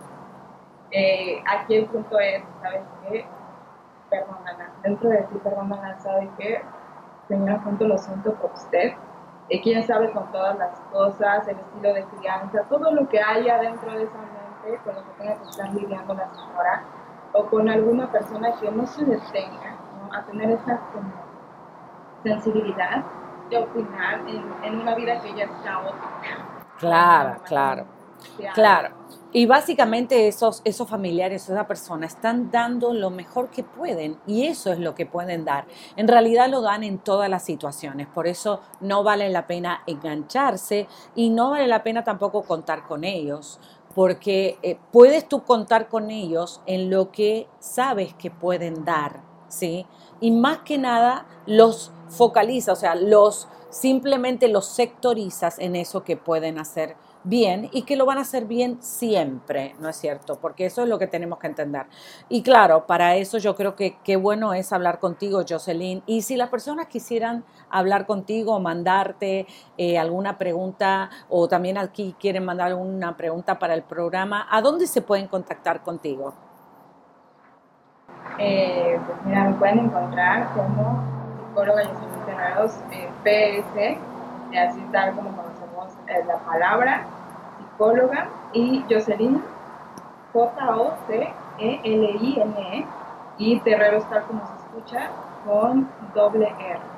eh, 0.91 1.43
aquí 1.49 1.77
el 1.77 1.87
punto 1.87 2.19
es, 2.19 2.43
¿sabes 2.61 2.83
qué? 3.09 3.27
Perdónala. 4.11 4.71
Dentro 4.83 5.09
de 5.09 5.19
ti, 5.23 5.39
perdónala, 5.43 5.99
¿sabes 6.01 6.29
qué? 6.39 6.63
Señora, 7.29 7.61
cuánto 7.63 7.87
lo 7.87 7.97
siento 7.99 8.35
por 8.35 8.53
usted 8.53 8.95
eh, 9.49 9.61
quién 9.61 9.87
sabe 9.87 10.11
con 10.13 10.31
todas 10.33 10.57
las 10.59 10.79
cosas, 10.91 11.47
el 11.47 11.59
estilo 11.59 11.93
de 11.93 12.05
crianza, 12.05 12.63
todo 12.71 12.91
lo 12.91 13.07
que 13.09 13.21
haya 13.21 13.59
dentro 13.59 13.93
de 13.93 14.05
esa 14.05 14.17
mente 14.17 14.81
con 14.83 14.95
lo 14.95 15.03
que 15.05 15.11
tenga 15.19 15.37
que 15.37 15.45
estar 15.51 15.75
lidiando 15.75 16.15
la 16.15 16.29
señora, 16.31 16.85
o 17.33 17.47
con 17.47 17.69
alguna 17.69 18.11
persona 18.11 18.55
que 18.59 18.71
no 18.71 18.87
se 18.87 19.05
detenga 19.05 19.77
a 20.13 20.23
tener 20.23 20.53
esa 20.53 20.81
sensibilidad 22.23 23.05
de 23.51 23.59
opinar 23.59 24.21
en, 24.29 24.43
en, 24.65 24.81
una 24.81 24.95
vida 24.95 25.21
que 25.21 25.35
ya 25.35 25.45
está 25.45 25.81
otra. 25.81 26.75
Claro, 26.79 27.43
claro. 27.45 27.87
Claro. 28.55 28.91
Y 29.35 29.47
básicamente 29.47 30.29
esos, 30.29 30.61
esos 30.65 30.89
familiares, 30.89 31.49
esa 31.49 31.67
persona, 31.67 32.07
están 32.07 32.51
dando 32.51 32.93
lo 32.93 33.09
mejor 33.09 33.49
que 33.49 33.63
pueden 33.65 34.19
y 34.27 34.47
eso 34.47 34.73
es 34.73 34.79
lo 34.79 34.95
que 34.95 35.07
pueden 35.07 35.47
dar. 35.47 35.65
En 35.97 36.07
realidad 36.07 36.51
lo 36.51 36.61
dan 36.61 36.85
en 36.85 36.99
todas 36.99 37.31
las 37.31 37.43
situaciones, 37.43 38.07
por 38.09 38.27
eso 38.27 38.61
no 38.81 39.03
vale 39.03 39.31
la 39.31 39.47
pena 39.47 39.83
engancharse 39.87 40.87
y 41.15 41.31
no 41.31 41.51
vale 41.51 41.67
la 41.67 41.83
pena 41.83 42.05
tampoco 42.05 42.43
contar 42.43 42.87
con 42.87 43.05
ellos, 43.05 43.59
porque 43.95 44.59
eh, 44.63 44.79
puedes 44.91 45.27
tú 45.27 45.45
contar 45.45 45.89
con 45.89 46.11
ellos 46.11 46.61
en 46.67 46.91
lo 46.91 47.11
que 47.11 47.49
sabes 47.59 48.13
que 48.15 48.31
pueden 48.31 48.85
dar, 48.85 49.21
¿sí? 49.53 49.87
Y 50.21 50.31
más 50.31 50.59
que 50.59 50.79
nada 50.79 51.27
los 51.47 51.93
focaliza, 52.09 52.73
o 52.73 52.77
sea, 52.77 52.95
los 52.95 53.49
simplemente 53.71 54.49
los 54.49 54.67
sectorizas 54.67 55.59
en 55.59 55.77
eso 55.77 56.05
que 56.05 56.17
pueden 56.17 56.59
hacer 56.59 56.97
bien 57.25 57.69
y 57.73 57.83
que 57.83 57.97
lo 57.97 58.05
van 58.05 58.19
a 58.19 58.23
hacer 58.23 58.47
bien 58.47 58.83
siempre, 58.83 59.75
¿no 59.79 59.89
es 59.89 59.97
cierto? 59.97 60.39
Porque 60.41 60.67
eso 60.67 60.83
es 60.83 60.89
lo 60.89 60.99
que 60.99 61.07
tenemos 61.07 61.39
que 61.39 61.47
entender. 61.47 61.87
Y 62.29 62.43
claro, 62.43 62.87
para 62.87 63.17
eso 63.17 63.39
yo 63.39 63.55
creo 63.55 63.77
que 63.77 63.97
qué 64.05 64.17
bueno 64.17 64.55
es 64.55 64.73
hablar 64.73 64.99
contigo, 64.99 65.43
Jocelyn. 65.49 66.03
Y 66.07 66.23
si 66.23 66.37
las 66.37 66.51
personas 66.51 66.87
quisieran 66.89 67.45
hablar 67.71 68.07
contigo, 68.07 68.59
mandarte 68.61 69.47
eh, 69.79 69.99
alguna 69.99 70.37
pregunta 70.37 71.11
o 71.29 71.49
también 71.49 71.79
aquí 71.79 72.15
quieren 72.19 72.45
mandar 72.45 72.69
alguna 72.69 73.17
pregunta 73.17 73.59
para 73.59 73.75
el 73.75 73.83
programa, 73.83 74.47
¿a 74.51 74.61
dónde 74.61 74.87
se 74.87 75.01
pueden 75.01 75.29
contactar 75.29 75.83
contigo? 75.83 76.35
Eh, 78.39 78.99
pues 79.07 79.19
mira, 79.25 79.45
me 79.45 79.55
pueden 79.55 79.79
encontrar 79.81 80.49
como 80.55 81.03
psicóloga 81.49 81.83
y 81.83 81.89
eh, 82.93 83.11
PS, 83.25 83.99
así 84.59 84.81
tal 84.93 85.15
como 85.15 85.33
la 86.27 86.39
palabra 86.39 87.05
psicóloga 87.59 88.29
y 88.53 88.85
Jocelyn, 88.91 89.43
J-O-C-E-L-I-N-E, 90.33 91.29
e, 92.79 92.87
y 93.39 93.61
Terrero 93.61 93.99
está 93.99 94.23
como 94.23 94.47
se 94.47 94.55
escucha 94.55 95.11
con 95.45 95.89
doble 96.15 96.49
R. 96.59 96.92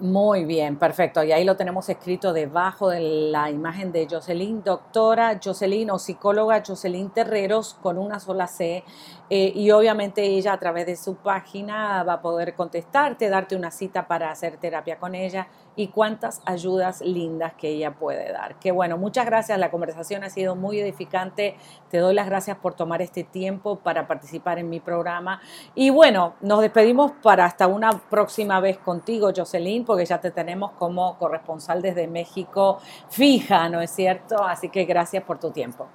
Muy 0.00 0.44
bien, 0.44 0.76
perfecto. 0.76 1.22
Y 1.22 1.30
ahí 1.30 1.44
lo 1.44 1.56
tenemos 1.56 1.88
escrito 1.88 2.32
debajo 2.32 2.88
de 2.88 2.98
la 3.30 3.48
imagen 3.48 3.92
de 3.92 4.08
Jocelyn, 4.10 4.64
doctora 4.64 5.38
Jocelyn 5.42 5.88
o 5.92 6.00
psicóloga 6.00 6.64
Jocelyn 6.66 7.10
Terreros 7.10 7.74
con 7.80 7.98
una 7.98 8.18
sola 8.18 8.48
C. 8.48 8.82
Eh, 9.30 9.52
y 9.54 9.70
obviamente 9.70 10.22
ella 10.22 10.52
a 10.52 10.58
través 10.58 10.86
de 10.86 10.96
su 10.96 11.14
página 11.14 12.02
va 12.02 12.14
a 12.14 12.20
poder 12.20 12.54
contestarte, 12.56 13.28
darte 13.28 13.54
una 13.54 13.70
cita 13.70 14.08
para 14.08 14.32
hacer 14.32 14.56
terapia 14.56 14.98
con 14.98 15.14
ella 15.14 15.46
y 15.76 15.88
cuántas 15.88 16.42
ayudas 16.44 17.00
lindas 17.00 17.54
que 17.54 17.68
ella 17.68 17.92
puede 17.92 18.32
dar. 18.32 18.58
Que 18.58 18.72
bueno, 18.72 18.96
muchas 18.96 19.26
gracias. 19.26 19.58
La 19.58 19.70
conversación 19.70 20.24
ha 20.24 20.30
sido 20.30 20.54
muy 20.54 20.78
edificante. 20.80 21.56
Te 21.90 21.98
doy 21.98 22.14
las 22.14 22.26
gracias 22.26 22.56
por 22.58 22.74
tomar 22.74 23.02
este 23.02 23.24
tiempo 23.24 23.76
para 23.76 24.06
participar 24.06 24.58
en 24.58 24.68
mi 24.70 24.80
programa. 24.80 25.40
Y 25.74 25.90
bueno, 25.90 26.34
nos 26.40 26.60
despedimos 26.60 27.12
para 27.22 27.44
hasta 27.44 27.66
una 27.66 27.90
próxima 27.92 28.60
vez 28.60 28.78
contigo, 28.78 29.30
Jocelyn, 29.34 29.84
porque 29.84 30.04
ya 30.04 30.20
te 30.20 30.30
tenemos 30.30 30.72
como 30.72 31.18
corresponsal 31.18 31.82
desde 31.82 32.06
México 32.06 32.78
fija, 33.08 33.68
¿no 33.68 33.80
es 33.80 33.90
cierto? 33.90 34.42
Así 34.42 34.68
que 34.68 34.84
gracias 34.84 35.22
por 35.24 35.38
tu 35.38 35.50
tiempo. 35.50 35.86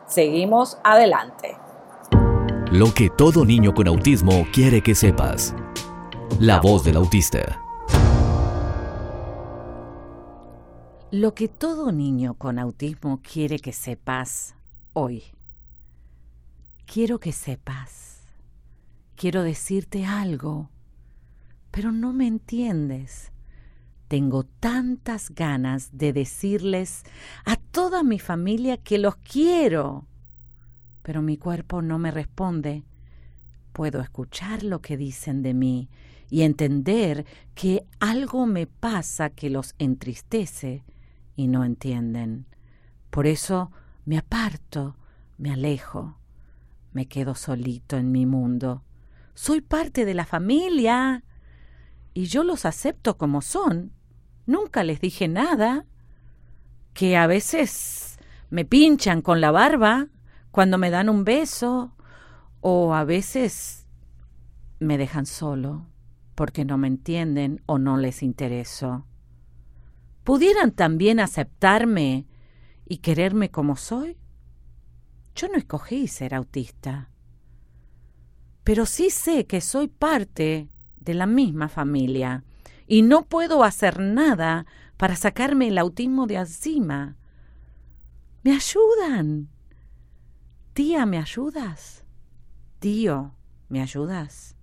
Seguimos 0.10 0.80
adelante. 0.84 1.56
Lo 2.72 2.92
que 2.96 3.12
todo 3.16 3.46
niño 3.46 3.76
con 3.76 3.88
autismo 3.88 4.48
quiere 4.52 4.82
que 4.82 4.96
sepas. 4.96 5.54
La 6.40 6.60
voz 6.60 6.84
del 6.84 6.96
autista. 6.96 7.62
Lo 11.12 11.36
que 11.36 11.48
todo 11.48 11.92
niño 11.92 12.34
con 12.34 12.58
autismo 12.58 13.22
quiere 13.22 13.60
que 13.60 13.72
sepas 13.72 14.56
hoy. 14.94 15.26
Quiero 16.88 17.20
que 17.20 17.32
sepas. 17.32 18.24
Quiero 19.16 19.44
decirte 19.44 20.08
algo, 20.08 20.72
pero 21.70 21.92
no 21.92 22.14
me 22.14 22.26
entiendes. 22.26 23.32
Tengo 24.10 24.44
tantas 24.44 25.30
ganas 25.30 25.96
de 25.96 26.14
decirles 26.14 27.04
a 27.46 27.58
toda 27.58 28.02
mi 28.02 28.18
familia 28.18 28.78
que 28.78 28.98
los 28.98 29.18
quiero, 29.18 30.08
pero 31.04 31.22
mi 31.22 31.38
cuerpo 31.38 31.84
no 31.84 32.00
me 32.00 32.10
responde. 32.10 32.84
Puedo 33.72 34.02
escuchar 34.02 34.64
lo 34.64 34.82
que 34.82 34.98
dicen 34.98 35.44
de 35.44 35.54
mí 35.54 35.90
y 36.28 36.42
entender 36.42 37.28
que 37.54 37.86
algo 38.00 38.48
me 38.48 38.66
pasa 38.66 39.30
que 39.30 39.52
los 39.52 39.76
entristece 39.78 40.84
y 41.36 41.48
no 41.48 41.64
entienden. 41.64 42.48
Por 43.12 43.28
eso 43.28 43.72
me 44.06 44.18
aparto, 44.18 44.98
me 45.38 45.52
alejo, 45.52 46.18
me 46.94 47.06
quedo 47.06 47.36
solito 47.36 47.96
en 47.96 48.12
mi 48.12 48.26
mundo. 48.26 48.84
Soy 49.36 49.62
parte 49.62 50.04
de 50.04 50.16
la 50.16 50.26
familia 50.26 51.24
y 52.16 52.26
yo 52.26 52.44
los 52.44 52.66
acepto 52.66 53.16
como 53.16 53.44
son 53.44 53.99
Nunca 54.50 54.84
les 54.84 55.00
dije 55.00 55.28
nada. 55.28 55.86
Que 56.96 57.18
a 57.18 57.28
veces 57.28 58.18
me 58.50 58.66
pinchan 58.66 59.22
con 59.22 59.42
la 59.42 59.52
barba 59.52 60.08
cuando 60.50 60.80
me 60.80 60.90
dan 60.90 61.08
un 61.08 61.24
beso 61.24 61.94
O 62.60 62.96
a 62.96 63.04
veces 63.04 63.86
me 64.80 64.98
dejan 64.98 65.28
solo 65.28 65.86
porque 66.34 66.66
no 66.66 66.80
me 66.80 66.88
entienden 66.88 67.62
o 67.68 67.78
no 67.78 67.98
les 67.98 68.24
intereso. 68.24 69.06
¿Pudieran 70.24 70.72
también 70.72 71.20
aceptarme 71.20 72.26
y 72.86 72.98
quererme 72.98 73.52
como 73.52 73.76
soy? 73.76 74.18
Yo 75.36 75.48
no 75.50 75.58
escogí 75.58 76.08
ser 76.08 76.34
autista, 76.34 77.12
pero 78.64 78.86
sí 78.86 79.10
sé 79.10 79.46
que 79.46 79.62
soy 79.62 79.90
parte 79.90 80.70
de 80.98 81.14
la 81.14 81.28
misma 81.28 81.70
familia 81.70 82.44
y 82.90 83.04
no 83.04 83.26
puedo 83.26 83.64
hacer 83.64 84.00
nada 84.00 84.66
para 84.98 85.16
sacarme 85.16 85.68
el 85.68 85.78
autismo 85.78 86.26
de 86.26 86.36
encima. 86.36 87.16
¿Me 88.42 88.52
ayudan? 88.52 89.48
Tía, 90.74 91.06
¿me 91.06 91.20
ayudas? 91.20 92.04
Tío, 92.80 93.36
¿me 93.70 93.84
ayudas? 93.84 94.56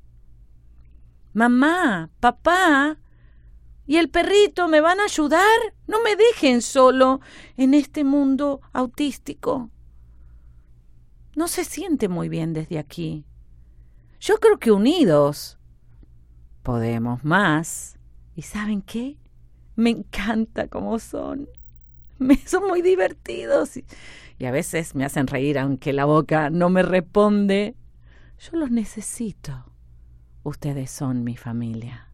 Mamá, 1.34 2.10
papá, 2.18 2.98
¿y 3.86 3.96
el 3.96 4.10
perrito 4.10 4.66
me 4.66 4.80
van 4.80 4.98
a 4.98 5.04
ayudar? 5.04 5.74
No 5.86 6.02
me 6.02 6.16
dejen 6.16 6.62
solo 6.62 7.20
en 7.56 7.74
este 7.74 8.02
mundo 8.02 8.60
autístico. 8.72 9.70
No 11.36 11.46
se 11.46 11.62
siente 11.62 12.08
muy 12.08 12.28
bien 12.28 12.54
desde 12.54 12.80
aquí. 12.80 13.24
Yo 14.18 14.38
creo 14.38 14.58
que 14.58 14.72
unidos 14.72 15.60
podemos 16.64 17.22
más. 17.22 17.95
¿Y 18.36 18.42
saben 18.42 18.82
qué? 18.82 19.16
Me 19.74 19.90
encanta 19.90 20.68
cómo 20.68 20.98
son. 20.98 21.48
Me 22.18 22.36
son 22.36 22.66
muy 22.66 22.82
divertidos 22.82 23.76
y, 23.76 23.84
y 24.38 24.44
a 24.44 24.50
veces 24.50 24.94
me 24.94 25.04
hacen 25.04 25.26
reír 25.26 25.58
aunque 25.58 25.92
la 25.92 26.04
boca 26.04 26.50
no 26.50 26.70
me 26.70 26.82
responde. 26.82 27.74
Yo 28.38 28.58
los 28.58 28.70
necesito. 28.70 29.64
Ustedes 30.42 30.90
son 30.90 31.24
mi 31.24 31.36
familia. 31.36 32.06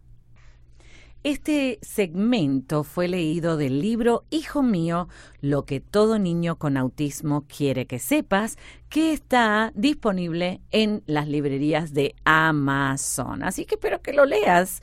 Este 1.24 1.78
segmento 1.82 2.82
fue 2.82 3.06
leído 3.06 3.56
del 3.56 3.80
libro 3.80 4.24
Hijo 4.30 4.64
mío, 4.64 5.08
lo 5.40 5.64
que 5.64 5.78
todo 5.78 6.18
niño 6.18 6.56
con 6.56 6.76
autismo 6.76 7.46
quiere 7.46 7.86
que 7.86 8.00
sepas, 8.00 8.58
que 8.92 9.12
está 9.14 9.72
disponible 9.74 10.60
en 10.70 11.02
las 11.06 11.26
librerías 11.26 11.94
de 11.94 12.14
Amazon. 12.24 13.42
Así 13.42 13.64
que 13.64 13.76
espero 13.76 14.02
que 14.02 14.12
lo 14.12 14.26
leas. 14.26 14.82